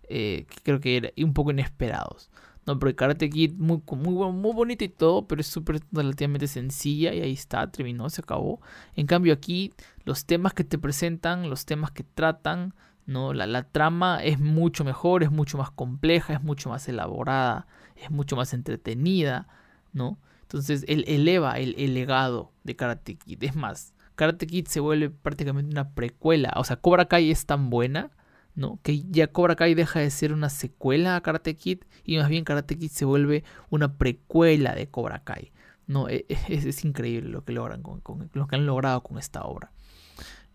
[0.09, 2.29] eh, que creo que era un poco inesperados.
[2.65, 7.13] No, porque Karate Kid muy, muy, muy bonito y todo, pero es súper relativamente sencilla
[7.13, 8.61] y ahí está, terminó, se acabó.
[8.95, 9.73] En cambio aquí
[10.05, 12.73] los temas que te presentan, los temas que tratan,
[13.05, 13.33] ¿no?
[13.33, 18.11] La, la trama es mucho mejor, es mucho más compleja, es mucho más elaborada, es
[18.11, 19.47] mucho más entretenida,
[19.91, 20.17] ¿no?
[20.43, 23.43] Entonces él eleva el, el legado de Karate Kid.
[23.43, 26.53] Es más, Karate Kid se vuelve prácticamente una precuela.
[26.55, 28.11] O sea, Cobra Kai es tan buena,
[28.55, 28.79] ¿no?
[28.81, 32.45] Que ya Cobra Kai deja de ser una secuela a Karate Kid y más bien
[32.45, 35.51] Karate Kid se vuelve una precuela de Cobra Kai.
[35.87, 39.43] No, e, e, es, increíble lo que logran con, lo que han logrado con esta
[39.43, 39.73] obra.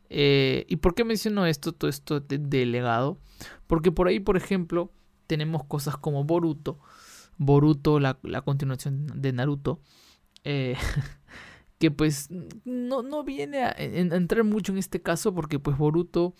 [0.08, 3.18] Eh, ¿Y por qué menciono esto, todo esto de, legado?
[3.66, 4.90] Porque por ahí, por ejemplo,
[5.26, 6.78] tenemos cosas como Boruto.
[7.36, 8.14] Boruto, la,
[8.46, 9.82] continuación de Naruto.
[10.42, 10.74] Eh,
[11.78, 12.28] que pues
[12.64, 16.34] no, no viene a, entrar mucho en este caso porque pues Boruto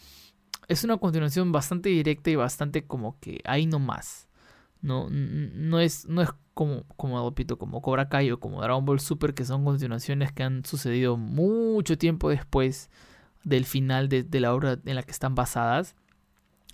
[0.67, 4.29] es una continuación bastante directa y bastante como que ahí nomás.
[4.81, 9.01] No, no es, no es como, como repito, como Cobra Kai o como Dragon Ball
[9.01, 12.91] Super, que son continuaciones que han sucedido mucho tiempo después
[13.45, 15.97] del final de, la obra en la que están basadas.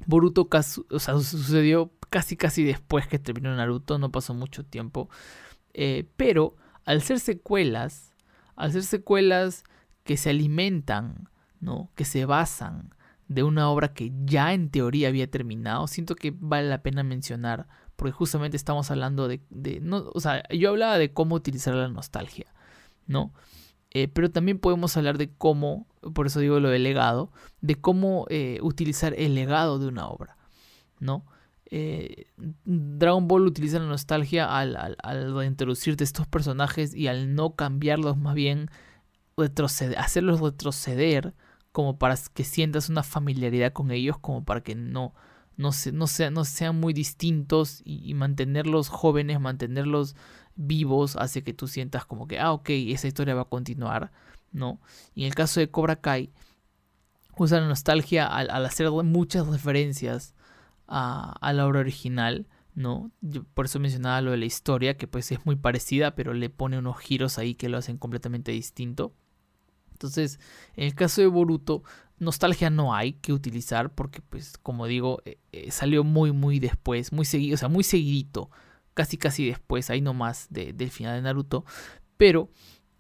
[0.07, 5.09] Boruto o sea, sucedió casi casi después que terminó Naruto, no pasó mucho tiempo.
[5.73, 8.14] Eh, pero al ser secuelas,
[8.57, 9.65] hacer secuelas
[10.05, 11.29] que se alimentan,
[11.61, 11.91] ¿no?
[11.95, 12.95] Que se basan
[13.29, 17.67] de una obra que ya en teoría había terminado, siento que vale la pena mencionar,
[17.97, 19.41] porque justamente estamos hablando de,
[19.81, 22.47] no, o sea, yo hablaba de cómo utilizar la nostalgia,
[23.07, 23.33] ¿no?
[23.91, 28.27] Eh, pero también podemos hablar de cómo, por eso digo lo del legado, de cómo
[28.29, 30.37] eh, utilizar el legado de una obra,
[30.99, 31.25] ¿no?
[31.77, 32.27] Eh,
[32.65, 35.57] Dragon Ball utiliza la nostalgia al, al,
[35.99, 38.71] estos personajes y al no cambiarlos, más bien
[39.97, 41.35] hacerlos retroceder
[41.73, 45.15] como para que sientas una familiaridad con ellos, como para que no,
[45.57, 50.15] no, se, no, sea, no sean muy distintos y, mantenerlos jóvenes, mantenerlos
[50.55, 54.13] vivos, hace que tú sientas como que, ah, ok, esa historia va a continuar,
[54.53, 54.81] ¿no?
[55.17, 56.31] Y en el caso de Cobra Kai,
[57.37, 60.37] usa la nostalgia al, al hacer muchas referencias
[60.87, 63.11] a, la obra original, ¿no?
[63.55, 66.79] por eso mencionaba lo de la historia, que pues es muy parecida, pero le pone
[66.79, 69.15] unos giros ahí que lo hacen completamente distinto.
[69.93, 70.41] Entonces,
[70.77, 71.83] en el caso de Boruto,
[72.19, 77.13] nostalgia no hay que utilizar porque, pues, como digo, eh, eh, salió muy, muy después,
[77.13, 78.51] muy seguido, o sea, muy seguidito,
[78.95, 81.65] casi, casi después, ahí nomás del final de Naruto.
[82.17, 82.51] Pero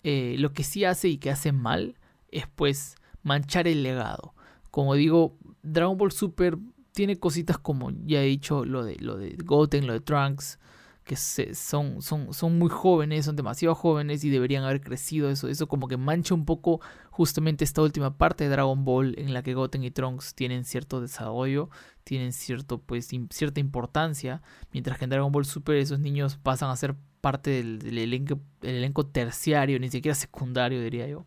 [0.02, 4.34] eh, lo que sí hace y que hace mal es, pues, manchar el legado.
[4.70, 6.58] Como digo, Dragon Ball Super
[6.94, 10.60] tiene cositas como ya he dicho, lo de, lo de Goten, lo de Trunks,
[11.02, 15.28] que son, son, son muy jóvenes, son demasiado jóvenes y deberían haber crecido.
[15.28, 16.80] Eso, eso como que mancha un poco
[17.10, 21.00] justamente esta última parte de Dragon Ball en la que Goten y Trunks tienen cierto
[21.00, 21.68] desarrollo,
[22.04, 24.40] tienen cierto, pues, cierta importancia,
[24.72, 28.76] mientras que en Dragon Ball Super esos niños pasan a ser parte del, elenco, el
[28.76, 31.26] elenco terciario, ni siquiera secundario diría yo.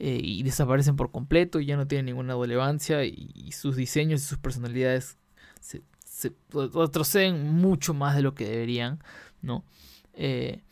[0.00, 4.24] Eh, y desaparecen por completo y ya no tienen ninguna relevancia y, sus diseños y
[4.24, 5.18] sus personalidades
[5.60, 5.82] se,
[6.50, 8.98] retroceden mucho más de lo que deberían,
[9.40, 9.64] ¿no?
[10.14, 10.62] Eh,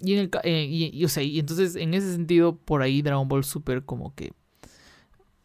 [0.00, 3.26] y, en el, eh, y, o sea, y entonces en ese sentido por ahí Dragon
[3.26, 4.32] Ball Super como que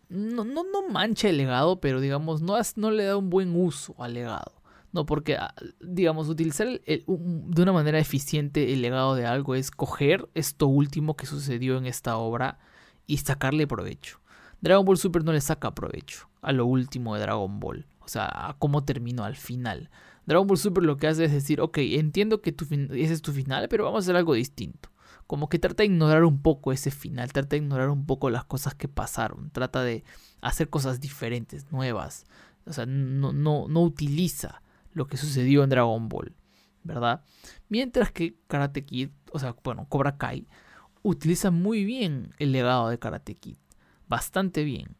[0.10, 3.96] no, no, no mancha el legado, pero digamos no, no le da un buen uso
[3.98, 4.62] al legado.
[4.92, 10.30] No, porque, ah, digamos, utilizar de una manera eficiente el legado de algo es coger
[10.36, 12.60] esto último que sucedió en esta obra
[13.08, 14.20] y sacarle provecho.
[14.62, 18.30] Dragon Ball Super no le saca provecho a lo último de Dragon Ball, o sea,
[18.32, 19.90] a cómo terminó al final.
[20.26, 23.68] Dragon Ball Super lo que hace es decir, ok, entiendo que ese es tu final,
[23.68, 24.90] pero vamos a hacer algo distinto.
[25.28, 28.46] Como que trata de ignorar un poco ese final, trata de ignorar un poco las
[28.46, 30.04] cosas que pasaron, trata de
[30.42, 32.26] hacer cosas diferentes, nuevas.
[32.66, 34.62] O sea, no, no, no utiliza
[34.94, 36.36] lo que sucedió en Dragon Ball,
[36.84, 37.24] ¿verdad?
[37.68, 40.48] Mientras que Karate Kid, o sea, bueno, Cobra Kai,
[41.04, 43.58] utiliza muy bien el legado de Karate Kid,
[44.08, 44.98] bastante bien.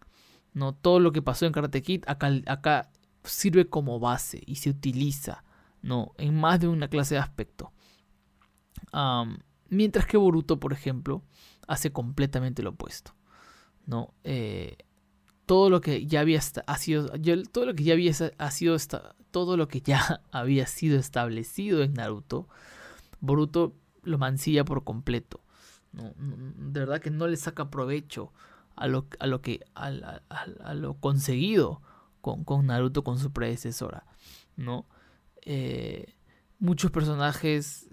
[0.54, 2.92] No todo lo que pasó en Karate Kid acá,
[3.24, 5.44] sirve como base y se utiliza,
[5.82, 7.72] no, en más de una clase de aspecto.
[9.70, 11.24] mientras que Boruto, por ejemplo,
[11.68, 13.16] hace completamente lo opuesto,
[13.88, 14.14] no.
[14.24, 14.78] Eh,
[15.46, 17.10] todo lo que ya había ha sido
[17.52, 18.78] todo lo que ya había ha sido
[19.32, 22.48] todo lo que ya había sido establecido en Naruto
[23.20, 25.43] Boruto lo mancilla por completo
[25.94, 28.34] de verdad que no le saca provecho
[28.76, 31.82] a lo, a lo que a, lo conseguido
[32.22, 34.06] con, con, Naruto con su predecesora
[34.56, 34.88] no
[35.42, 36.16] eh,
[36.60, 37.90] muchos personajes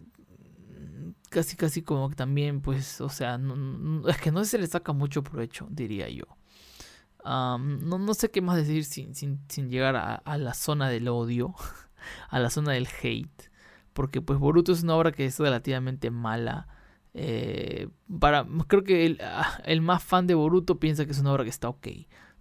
[1.29, 3.39] casi casi como que también pues o sea
[4.09, 6.25] es que no se le saca mucho provecho diría yo
[7.25, 11.55] no, no, sé qué más decir sin, sin, llegar a, la zona del odio,
[12.29, 13.51] a la zona del hate.
[13.93, 16.69] Porque pues Boruto es una obra que es relativamente mala.
[17.13, 17.89] Eh,
[18.21, 21.45] para, creo que el, ah, el, más fan de Boruto piensa que es una obra
[21.45, 21.89] que está ok.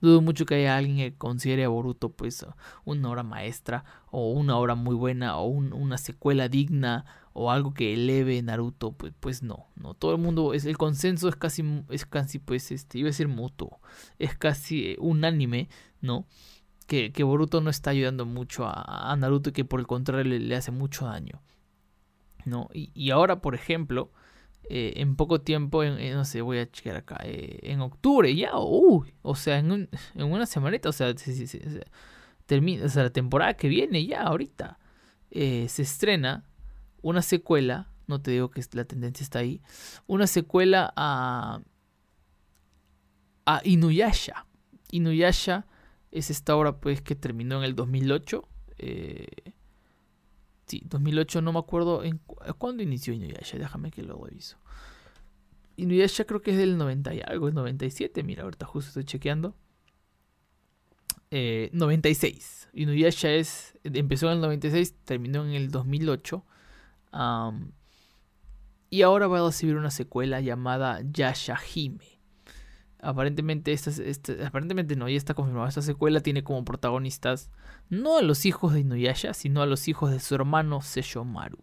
[0.02, 2.46] Dudo mucho que haya alguien que considere a Boruto pues
[2.86, 7.94] una obra maestra o una obra muy buena o una secuela digna o algo que
[7.94, 12.06] eleve Naruto, pues, pues no, no, todo el mundo, es, el consenso es casi, es
[12.06, 13.80] casi pues, este, iba a decir mutuo,
[14.18, 15.70] es casi eh, unánime,
[16.02, 16.26] ¿no?
[16.86, 20.56] Que, que, Boruto no está ayudando mucho a, Naruto y que por el contrario le,
[20.56, 21.42] hace mucho daño,
[22.46, 22.68] ¿no?
[22.74, 24.12] Y, ahora, por ejemplo,
[24.70, 28.52] eh, en poco tiempo, en, no sé, voy a chequear acá, eh, en octubre ya,
[28.58, 31.14] uy, o sea, en, en una semanita, o sea,
[32.46, 34.80] termina, o sea, la temporada que viene ya, ahorita,
[35.32, 36.46] se estrena
[37.02, 39.62] una secuela, no te digo que la tendencia está ahí,
[40.08, 41.62] una secuela a,
[43.46, 44.46] a Inuyasha.
[44.92, 45.66] Inuyasha
[46.12, 48.48] es esta obra pues que terminó en el 2008.
[48.78, 49.28] Eh,
[50.70, 52.20] sí, 2008 no me acuerdo en
[52.58, 54.58] cuándo inició Inuyasha, déjame que lo reviso.
[55.76, 59.56] Inuyasha creo que es del 90 y algo, es 97, mira, ahorita justo estoy chequeando.
[61.32, 62.70] 96.
[62.74, 66.44] Eh, Inuyasha es, empezó en el 96, terminó en el 2008
[68.92, 72.19] y ahora va a recibir una secuela llamada Yashahime.
[73.02, 73.92] Aparentemente, esta,
[74.46, 75.68] aparentemente no, ya está confirmado.
[75.68, 77.50] Esta secuela tiene como protagonistas
[77.90, 81.60] no a los hijos de Inuyasha, sino a los hijos de su hermano Seshomaru.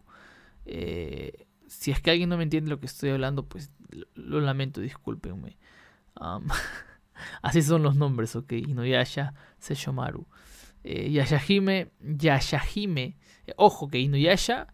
[0.65, 3.71] Eh, si es que alguien no me entiende lo que estoy hablando, pues
[4.15, 5.59] lo, lamento, discúlpenme.
[7.43, 8.53] así son los nombres, ok.
[8.53, 10.27] Inuyasha, Seshomaru.
[10.85, 13.17] Eh, Yashahime, Yashahime.
[13.47, 14.69] Eh, ojo que Inuyasha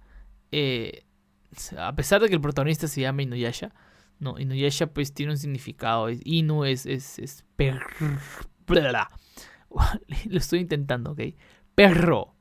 [1.79, 3.73] a pesar de que el protagonista se llama Inuyasha,
[4.23, 6.09] no, Inuyasha pues tiene un significado.
[6.11, 7.45] Inu es, es, es
[8.69, 11.21] Lo estoy intentando, ok.
[11.75, 12.35] Perro.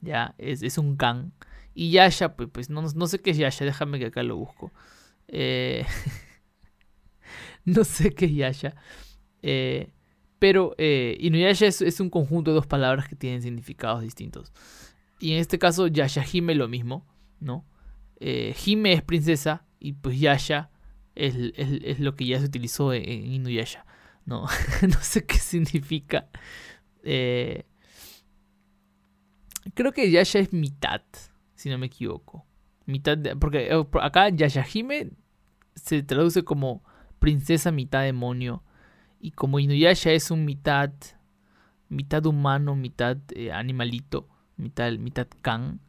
[0.00, 1.32] Ya, es, es un can.
[1.74, 4.72] Y Yasha, pues, pues no, no, sé qué es Yasha, déjame que acá lo busco.
[5.28, 5.84] Eh,
[7.64, 8.74] no sé qué es Yasha.
[9.42, 9.92] Eh,
[10.38, 14.52] pero Inuyasha es, es, un conjunto de dos palabras que tienen significados distintos.
[15.20, 17.06] Y en este caso, Yashahime lo mismo.
[17.40, 17.64] ¿no?
[18.20, 20.70] Eh, Hime es princesa y pues Yasha
[21.16, 23.84] es, lo que ya se utilizó en, Inuyasha.
[24.24, 24.46] No,
[24.82, 26.28] no sé qué significa.
[27.02, 27.64] Eh,
[29.74, 31.02] creo que Yasha es mitad,
[31.54, 32.44] si no me equivoco.
[32.86, 35.10] Mitad porque eh, acá Yashahime
[35.74, 36.84] se traduce como
[37.18, 38.62] princesa mitad demonio.
[39.18, 40.92] Y como Inuyasha es un mitad,
[41.88, 45.80] mitad humano, mitad eh, animalito, mitad, mitad kan,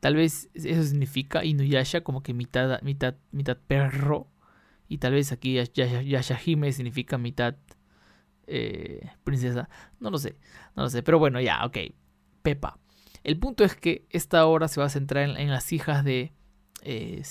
[0.00, 4.28] Tal vez eso significa Inuyasha como que mitad, mitad, mitad perro.
[4.88, 7.56] Y tal vez aquí Yashahime significa mitad
[8.46, 9.68] eh, princesa.
[9.98, 10.36] No lo sé,
[10.74, 11.02] no lo sé.
[11.02, 11.78] Pero bueno, ya, ok.
[12.42, 12.78] Pepa.
[13.24, 16.32] El punto es que esta obra se va a centrar en, las hijas de
[16.82, 17.22] eh,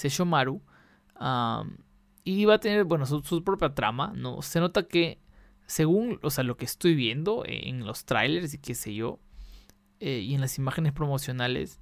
[2.26, 4.12] y va a tener, bueno, su, propia trama.
[4.16, 4.42] ¿no?
[4.42, 5.22] Se nota que,
[5.66, 9.20] según o sea, lo que estoy viendo en los trailers y qué sé yo,
[10.02, 11.80] eh, y en las imágenes promocionales,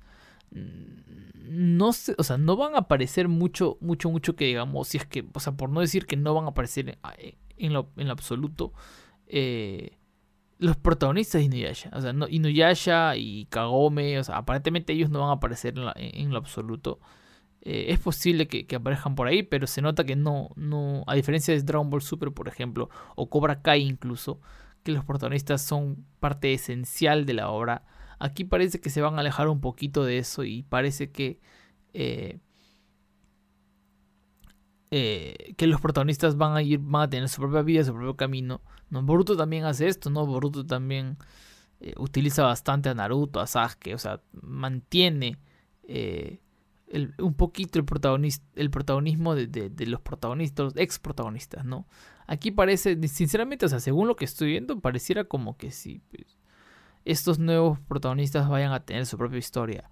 [0.54, 5.06] no sé, o sea, no van a aparecer mucho, mucho, mucho que digamos, si es
[5.06, 6.98] que, o sea, por no decir que no van a aparecer
[7.58, 8.74] en, lo, en absoluto,
[9.28, 9.98] eh,
[10.58, 11.90] los protagonistas de Inuyasha.
[11.94, 16.32] O sea, no, Inuyasha y Kagome, o sea, aparentemente ellos no van a aparecer en,
[16.32, 17.00] lo absoluto.
[17.62, 21.54] Eh, es posible que, aparezcan por ahí, pero se nota que no, no, a diferencia
[21.54, 24.40] de Dragon Ball Super, por ejemplo, o Cobra Kai incluso,
[24.84, 27.84] que los protagonistas son parte esencial de la obra.
[28.20, 31.40] Aquí parece que se van a alejar un poquito de eso y parece que
[31.94, 32.40] eh,
[34.92, 38.16] eh, que los protagonistas van a ir, van a tener su propia vida, su propio
[38.16, 38.62] camino.
[38.90, 39.02] ¿no?
[39.02, 40.26] Boruto también hace esto, ¿no?
[40.26, 41.18] Boruto también
[41.80, 45.40] eh, utiliza bastante a Naruto, a Sasuke, o sea, mantiene
[47.18, 47.86] un poquito el,
[48.56, 51.88] el protagonismo de, los protagonistas, los ex protagonistas, ¿no?
[52.28, 56.38] Aquí parece, sinceramente, o sea, según lo que estoy viendo, pareciera como que sí, pues,
[57.06, 59.90] estos nuevos protagonistas vayan a tener su propia historia.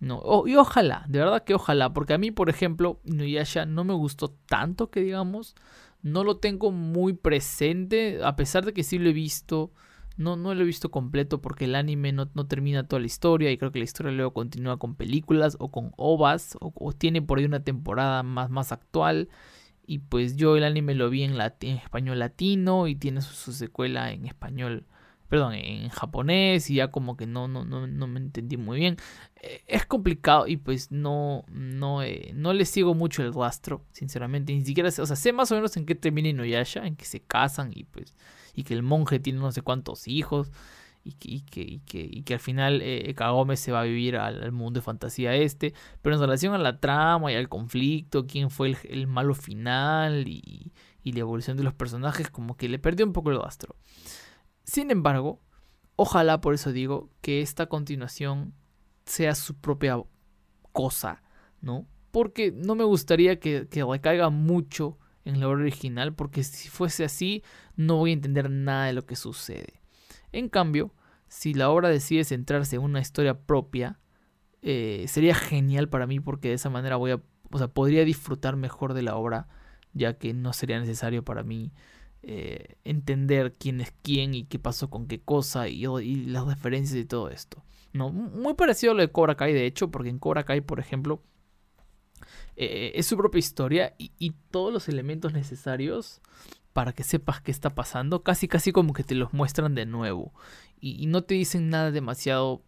[0.00, 3.94] No, y ojalá, de verdad que ojalá, porque a mí, por ejemplo, Inuyasha no me
[3.94, 5.54] gustó tanto que digamos,
[6.02, 9.72] no lo tengo muy presente, a pesar de que sí lo he visto,
[10.16, 13.58] no, no lo he visto completo porque el anime no, termina toda la historia y
[13.58, 17.44] creo que la historia luego continúa con películas o con ovas o, tiene por ahí
[17.44, 19.28] una temporada más, más actual
[19.86, 24.12] y pues yo el anime lo vi en, en español latino y tiene su secuela
[24.12, 24.86] en español
[25.32, 28.98] perdón, en japonés y ya como que no, no, no, no me entendí muy bien.
[29.40, 34.52] Eh, es complicado y pues no, no, eh, no le sigo mucho el rastro, sinceramente.
[34.52, 37.20] Ni siquiera o sea, sé más o menos en qué termina Inuyasha, en que se
[37.20, 38.14] casan y pues,
[38.54, 40.52] y que el monje tiene no sé cuántos hijos.
[41.02, 41.40] Y que, y
[41.80, 45.34] que, y que, al final eh, Kagome se va a vivir al, mundo de fantasía
[45.34, 45.72] este.
[46.02, 50.28] Pero en relación a la trama y al conflicto, quién fue el, el malo final
[50.28, 53.76] y, y, la evolución de los personajes, como que le perdió un poco el rastro.
[54.64, 55.40] Sin embargo,
[55.96, 58.54] ojalá por eso digo que esta continuación
[59.04, 60.02] sea su propia
[60.72, 61.22] cosa,
[61.60, 61.86] ¿no?
[62.10, 67.04] Porque no me gustaría que, que recaiga mucho en la obra original, porque si fuese
[67.04, 67.42] así,
[67.76, 69.80] no voy a entender nada de lo que sucede.
[70.32, 70.94] En cambio,
[71.28, 73.98] si la obra decide centrarse en una historia propia,
[74.62, 78.56] eh, sería genial para mí porque de esa manera voy a, o sea, podría disfrutar
[78.56, 79.48] mejor de la obra,
[79.92, 81.72] ya que no sería necesario para mí
[82.24, 85.84] eh, entender quién es quién y qué pasó con qué cosa y,
[86.26, 87.64] las referencias y todo esto.
[87.92, 88.10] ¿no?
[88.10, 91.22] Muy parecido a lo de Cobra Kai, de hecho, porque en Cobra Kai, por ejemplo,
[92.56, 96.20] eh, es su propia historia y, todos los elementos necesarios
[96.72, 100.32] para que sepas qué está pasando, casi casi como que te los muestran de nuevo.
[100.80, 102.62] Y, y no te dicen nada demasiado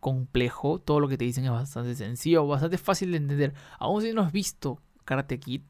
[0.00, 3.54] complejo, todo lo que te dicen es bastante sencillo, bastante fácil de entender.
[3.78, 5.62] Aún si no has visto Karate Kid,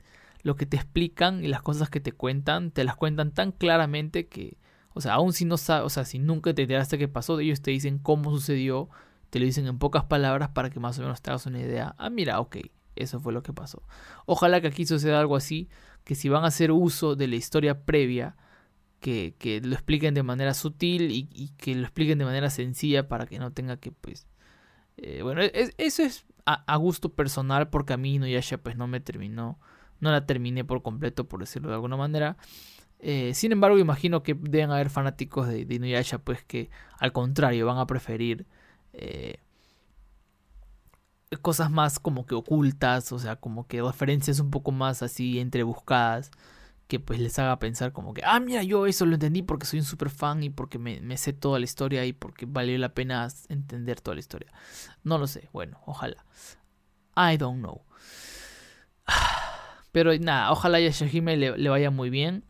[0.48, 4.28] lo que te explican y las cosas que te cuentan, te las cuentan tan claramente
[4.28, 4.56] que,
[4.94, 7.60] o sea, aún si no sabes, o sea, si nunca te enteraste qué pasó, ellos
[7.60, 8.88] te dicen cómo sucedió,
[9.28, 11.94] te lo dicen en pocas palabras para que más o menos te hagas una idea.
[11.98, 12.56] Ah, mira, ok,
[12.96, 13.82] eso fue lo que pasó.
[14.24, 15.68] Ojalá que aquí suceda algo así,
[16.02, 18.34] que si van a hacer uso de la historia previa,
[19.00, 23.26] que, que lo expliquen de manera sutil y, que lo expliquen de manera sencilla para
[23.26, 24.26] que no tenga que, pues...
[24.96, 28.98] Eh, bueno, eso es a, a, gusto personal porque a mí Inuyasha pues no me
[28.98, 29.60] terminó
[30.00, 32.36] no la terminé por completo, por decirlo de alguna manera.
[33.00, 37.78] Eh, sin embargo, imagino que deben haber fanáticos de, Inuyasha, pues que al contrario van
[37.78, 38.46] a preferir
[38.92, 39.38] eh,
[41.42, 46.30] cosas más como que ocultas, o sea, como que referencias un poco más así entrebuscadas,
[46.88, 49.80] que pues les haga pensar como que, ah, mira, yo eso lo entendí porque soy
[49.80, 52.94] un super fan y porque me, me sé toda la historia y porque valió la
[52.94, 54.52] pena entender toda la historia.
[55.04, 56.24] No lo sé, bueno, ojalá.
[57.16, 57.82] I don't know.
[59.92, 62.44] Pero nada, ojalá Yashahime le, vaya muy bien.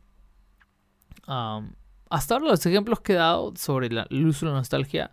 [1.27, 5.13] hasta ahora los ejemplos que he dado sobre el uso de la nostalgia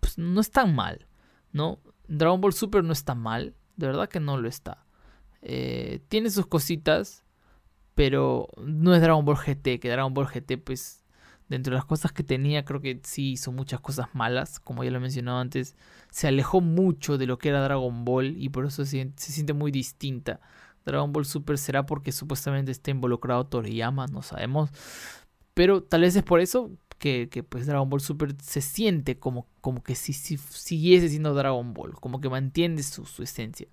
[0.00, 1.06] pues, no están mal,
[1.52, 1.78] ¿no?
[2.08, 4.84] Dragon Ball Super no está mal, de verdad que no lo está.
[5.42, 7.24] Eh, tiene sus cositas,
[7.94, 11.04] pero no es Dragon Ball GT, que Dragon Ball GT pues
[11.48, 14.90] dentro de las cosas que tenía creo que sí hizo muchas cosas malas, como ya
[14.90, 15.76] lo he mencionado antes,
[16.10, 19.70] se alejó mucho de lo que era Dragon Ball y por eso se siente muy
[19.70, 20.40] distinta
[20.84, 24.70] Dragon Ball Super será porque supuestamente está involucrado Toriyama, no sabemos.
[25.54, 29.82] Pero tal vez es por eso que, pues Dragon Ball Super se siente como, como
[29.82, 33.66] que si, si siguiese siendo Dragon Ball, como que mantiene su, esencia.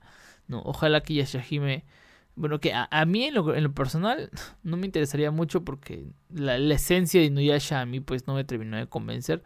[0.48, 0.62] ¿no?
[0.64, 1.86] Ojalá que Yashahime...
[2.36, 4.30] Bueno, que a, mí en lo, personal
[4.64, 8.78] no me interesaría mucho porque la, esencia de Inuyasha a mí pues no me terminó
[8.78, 9.44] de convencer.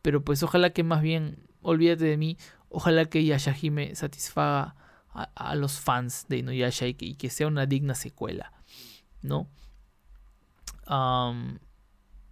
[0.00, 2.38] Pero pues ojalá que más bien, olvídate de mí,
[2.68, 4.76] ojalá que Yashahime satisfaga
[5.12, 8.52] a, los fans de Inuyasha y que, sea una digna secuela,
[9.22, 9.48] ¿no?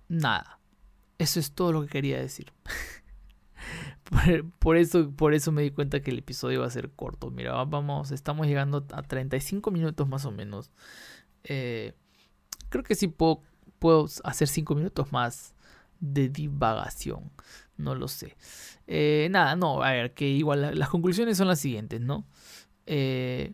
[0.09, 0.59] nada,
[1.18, 2.53] eso es todo lo que quería decir.
[4.59, 7.31] por, eso, por eso me di cuenta que el episodio iba a ser corto.
[7.31, 10.70] Mira, vamos, estamos llegando a 35 minutos más o menos.
[11.45, 11.95] Eh,
[12.68, 13.43] creo que sí puedo,
[13.79, 15.55] puedo hacer 5 minutos más
[16.01, 17.31] de divagación.
[17.76, 18.37] No lo sé.
[18.87, 22.26] Eh, nada, no, a ver, que igual las conclusiones son las siguientes, ¿no?
[22.91, 23.53] Eh,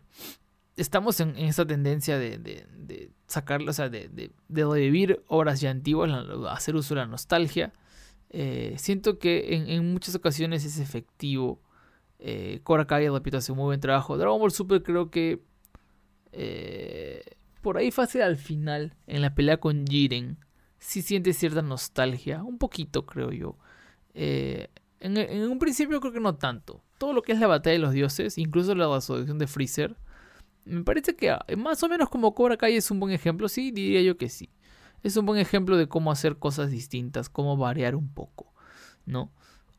[0.76, 6.10] estamos en, esta tendencia de, de, de o sea, de, revivir obras ya antiguas,
[6.48, 7.72] hacer uso de la nostalgia.
[8.30, 11.60] Eh, siento que en, muchas ocasiones es efectivo.
[12.20, 14.16] Eh, Cobra Kai, repito, hace un muy buen trabajo.
[14.16, 15.42] Dragon Ball Super creo que
[17.60, 20.38] por ahí fácil al final, en la pelea con Jiren,
[20.78, 23.58] sí siente cierta nostalgia, un poquito creo yo.
[25.04, 26.82] En, un principio creo que no tanto.
[26.98, 29.96] Todo lo que es la batalla de los dioses, incluso la resolución de Freezer,
[30.64, 33.70] me parece que ah, más o menos como Cobra Kai es un buen ejemplo, sí,
[33.70, 34.50] diría yo que sí.
[35.02, 38.54] Es un buen ejemplo de cómo hacer cosas distintas, cómo variar un poco,
[39.04, 39.30] ¿no?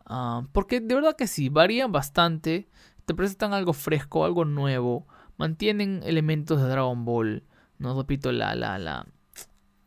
[0.05, 2.69] Ah, porque de verdad que sí, varían bastante,
[3.05, 5.07] te presentan algo fresco, algo nuevo,
[5.37, 7.43] mantienen elementos de Dragon Ball,
[7.79, 9.07] no repito, la, la, la,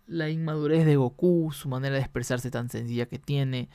[0.09, 3.69] la inmadurez de Goku, su manera de expresarse tan sencilla que tiene,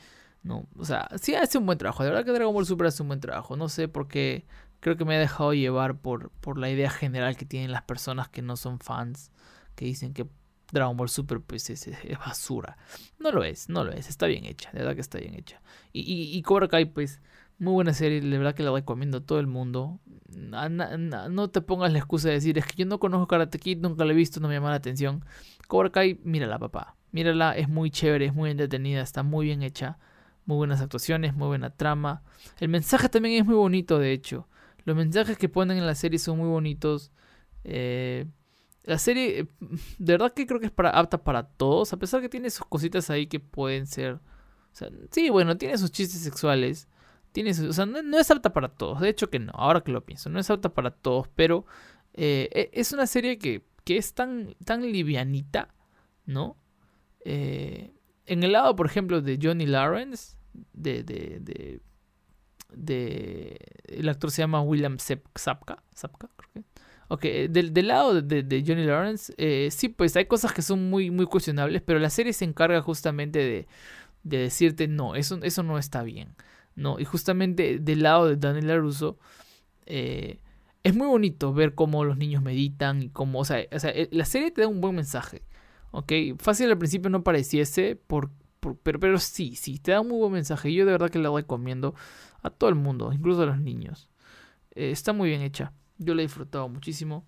[0.44, 0.68] ¿no?
[0.78, 3.08] O sea, sí hace un buen trabajo, de verdad que Dragon Ball Super hace un
[3.08, 4.46] buen trabajo, no sé por qué
[4.78, 8.28] creo que me ha dejado llevar por, por la idea general que tienen las personas
[8.28, 9.32] que no son fans,
[9.74, 10.26] que dicen que
[10.70, 11.88] Dragon Ball Super pues es,
[12.18, 12.76] basura.
[13.18, 15.60] No lo es, no lo es, está bien hecha, de verdad que está bien hecha.
[15.92, 17.20] Y, y, y Cobra Kai pues
[17.58, 20.00] muy buena serie, de verdad que la recomiendo a todo el mundo.
[20.28, 24.04] No, te pongas la excusa de decir, es que yo no conozco Karate Kid, nunca
[24.04, 25.24] lo he visto, no me llama la atención.
[25.68, 29.98] Cobra Kai, mírala papá, mírala, es muy chévere, es muy entretenida, está muy bien hecha.
[30.46, 32.22] Muy buenas actuaciones, muy buena trama.
[32.58, 34.48] El mensaje también es muy bonito, de hecho.
[34.84, 37.10] Los mensajes que ponen en la serie son muy bonitos.
[37.64, 38.26] Eh,
[38.82, 39.48] la serie,
[39.98, 43.08] de verdad que creo que es apta para todos, a pesar que tiene sus cositas
[43.10, 44.14] ahí que pueden ser...
[44.14, 46.88] O sea, sí, bueno, tiene sus chistes sexuales.
[47.32, 49.00] Tiene o sea, no, es apta para todos.
[49.00, 51.28] De hecho que no, ahora que lo pienso, no es apta para todos.
[51.34, 51.64] Pero
[52.12, 55.74] eh, e, es una serie que, que, es tan, tan livianita,
[56.26, 56.58] ¿no?
[57.24, 57.93] Eh,
[58.26, 60.36] en el lado, por ejemplo, de Johnny Lawrence,
[60.72, 61.40] de, de,
[62.72, 66.64] de el actor se llama William Zapka, Zapka creo que.
[67.08, 70.88] Ok, del, del lado de, de, Johnny Lawrence, eh, sí, pues hay cosas que son
[70.88, 73.68] muy, muy cuestionables, pero la serie se encarga justamente de,
[74.22, 76.34] de decirte, no, eso, eso no está bien.
[76.76, 79.18] No, y justamente del lado de Daniel LaRusso,
[79.86, 80.40] eh,
[80.82, 84.08] es muy bonito ver cómo los niños meditan y cómo, o sea, o sea, eh,
[84.10, 85.42] la serie te da un buen mensaje.
[85.96, 88.28] Ok, fácil al principio no pareciese, por,
[88.82, 90.72] pero, pero sí, sí, te da un muy buen mensaje.
[90.74, 91.94] Yo de verdad que la recomiendo
[92.42, 94.08] a todo el mundo, incluso a los niños.
[94.72, 95.72] Eh, está muy bien hecha.
[95.98, 97.24] Yo la he disfrutado muchísimo.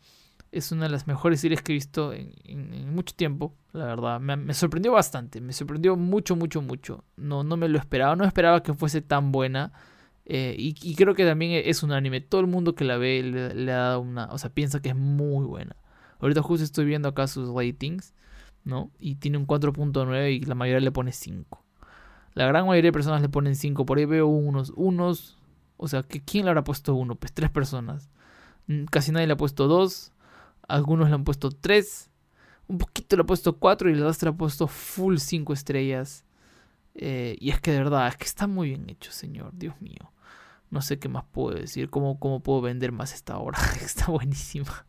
[0.51, 4.19] Es una de las mejores series que he visto en, mucho tiempo, la verdad.
[4.19, 7.05] Me, sorprendió bastante, me sorprendió mucho, mucho, mucho.
[7.17, 9.73] No, no me lo esperaba, no esperaba que fuese tan buena.
[10.25, 12.21] Eh, y, creo que también es un anime.
[12.21, 14.27] Todo el mundo que la ve le, ha dado una.
[14.33, 15.77] O sea, piensa que es muy buena.
[16.19, 18.13] Ahorita justo estoy viendo acá sus ratings,
[18.67, 18.91] ¿no?
[18.99, 21.65] Y tiene un 4.9 y la mayoría le pone 5.
[22.35, 23.87] La gran mayoría de personas le ponen 5.
[23.87, 25.39] Por ahí veo unos, unos.
[25.79, 27.15] O sea, que ¿quién le habrá puesto uno?
[27.15, 28.11] Pues tres personas.
[28.67, 30.13] Mm, casi nadie le ha puesto dos.
[30.69, 32.11] Algunos le han puesto tres.
[32.67, 36.25] Un poquito le ha puesto cuatro y el resto le ha puesto full cinco estrellas.
[36.95, 39.53] Eh, y es que de verdad, es que está muy bien hecho, señor.
[39.55, 40.13] Dios mío.
[40.71, 41.89] No sé qué más puedo decir.
[41.89, 43.59] ¿Cómo, cómo puedo vender más esta obra?
[43.81, 44.87] está buenísima.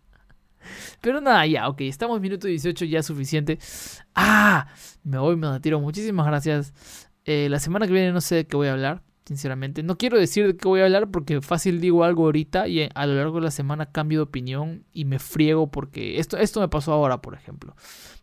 [1.02, 1.82] Pero nada, ya, ok.
[1.82, 3.60] Estamos minuto 18, ya suficiente.
[4.16, 4.68] Ah,
[5.04, 5.80] me voy, me retiro.
[5.80, 6.74] Muchísimas gracias.
[7.26, 9.84] Eh, la semana que viene no sé de qué voy a hablar, sinceramente.
[9.84, 13.06] No quiero decir de qué voy a hablar porque fácil digo algo ahorita y a
[13.06, 16.70] lo largo de la semana cambio de opinión y me friego porque esto, esto me
[16.70, 17.76] pasó ahora, por ejemplo.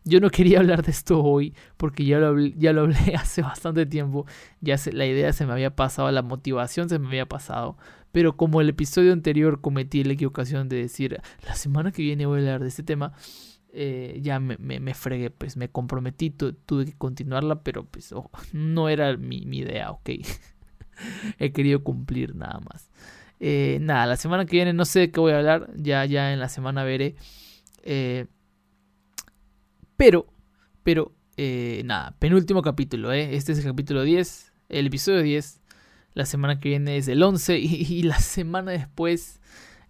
[0.03, 3.85] Yo no quería hablar de esto hoy porque ya lo, ya lo hablé hace bastante
[3.85, 4.25] tiempo.
[4.59, 7.77] Ya la idea se me había pasado, la motivación se me había pasado.
[8.15, 12.37] Pero como el episodio anterior cometí la equivocación de decir la semana que viene voy
[12.37, 13.11] a hablar de este tema
[13.73, 18.87] eh, ya me, me, fregué, pues me comprometí, tuve que continuarla, pero pues oh, no
[18.87, 20.11] era mi, idea, ok.
[21.39, 22.89] He querido cumplir nada más.
[23.41, 26.31] Eh, nada, la semana que viene no sé de qué voy a hablar, ya, ya
[26.31, 27.17] en la semana veré.
[27.83, 28.27] Eh,
[29.97, 30.25] pero,
[30.83, 31.11] pero,
[31.83, 35.64] nada, penúltimo capítulo, Este es el capítulo 10, el episodio 10.
[36.15, 39.39] La semana que viene es el 11 y la semana después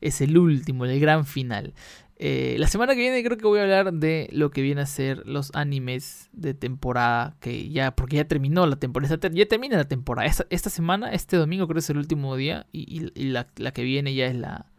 [0.02, 1.74] es el último, el gran final.
[2.18, 4.86] Eh, la semana que viene creo que voy a hablar de lo que viene a
[4.86, 9.88] ser los animes de temporada, que ya, porque ya terminó la temporada, ya termina la
[9.88, 10.30] temporada.
[10.50, 14.28] Esta, semana, este domingo creo que es el último día y, la, que viene ya
[14.28, 14.72] es la,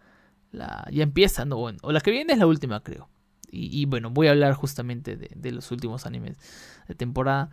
[0.50, 3.08] la ya empieza, no, bueno, o la que viene es la última creo.
[3.52, 6.36] Y, bueno, voy a hablar justamente de, los últimos animes
[6.88, 7.50] de temporada.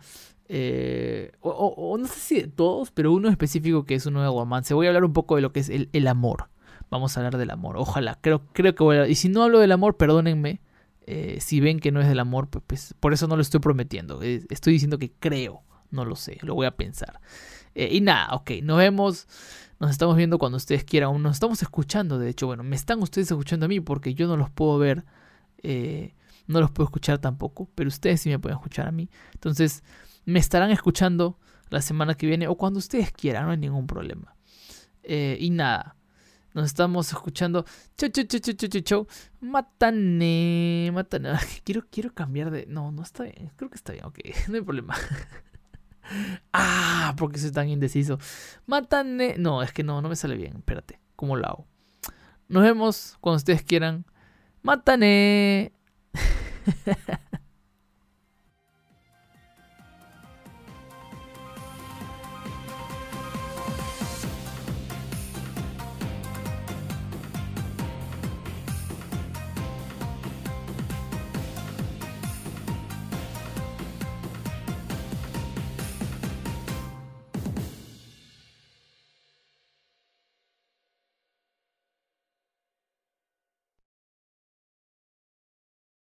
[0.48, 4.74] Eh, o, no sé si de todos, pero uno específico que es uno de romance.
[4.74, 6.48] Voy a hablar un poco de lo que es el amor
[6.94, 7.76] vamos a hablar del amor.
[7.76, 9.08] Ojalá, creo, creo que voy a...
[9.08, 10.60] Y si no hablo del amor, perdónenme.
[11.06, 13.60] Eh, si ven que no es del amor, pues, pues, por eso no lo estoy
[13.60, 14.22] prometiendo.
[14.22, 17.20] estoy diciendo que creo, No lo sé, lo voy a pensar.
[17.74, 19.26] Eh, y nada, ok, nos vemos.
[19.80, 21.20] Nos estamos viendo cuando ustedes quieran.
[21.20, 22.46] Nos estamos escuchando, de hecho.
[22.46, 25.04] Bueno, me están ustedes escuchando a mí porque yo no los puedo ver.
[26.46, 27.68] No los puedo escuchar tampoco.
[27.74, 29.10] Pero ustedes sí me pueden escuchar a mí.
[29.34, 29.82] Entonces,
[30.24, 31.38] me estarán escuchando
[31.70, 33.46] la semana que viene o cuando ustedes quieran.
[33.46, 34.34] No hay ningún problema.
[35.02, 35.96] Eh, y nada.
[36.54, 37.64] Nos estamos escuchando.
[37.96, 39.06] Chau, chau, chau, chau, chau, chau.
[39.40, 40.90] Matane.
[40.92, 41.30] Matane.
[41.64, 42.66] Quiero, quiero cambiar de.
[42.66, 43.50] No, no está bien.
[43.56, 44.04] Creo que está bien.
[44.04, 44.94] Ok, no hay problema.
[46.52, 48.18] ah, porque soy tan indeciso.
[48.66, 49.34] Matane.
[49.36, 50.58] No, es que no, no me sale bien.
[50.58, 51.00] Espérate.
[51.16, 51.66] ¿Cómo lo hago?
[52.48, 54.04] Nos vemos cuando ustedes quieran.
[54.62, 55.72] Matane.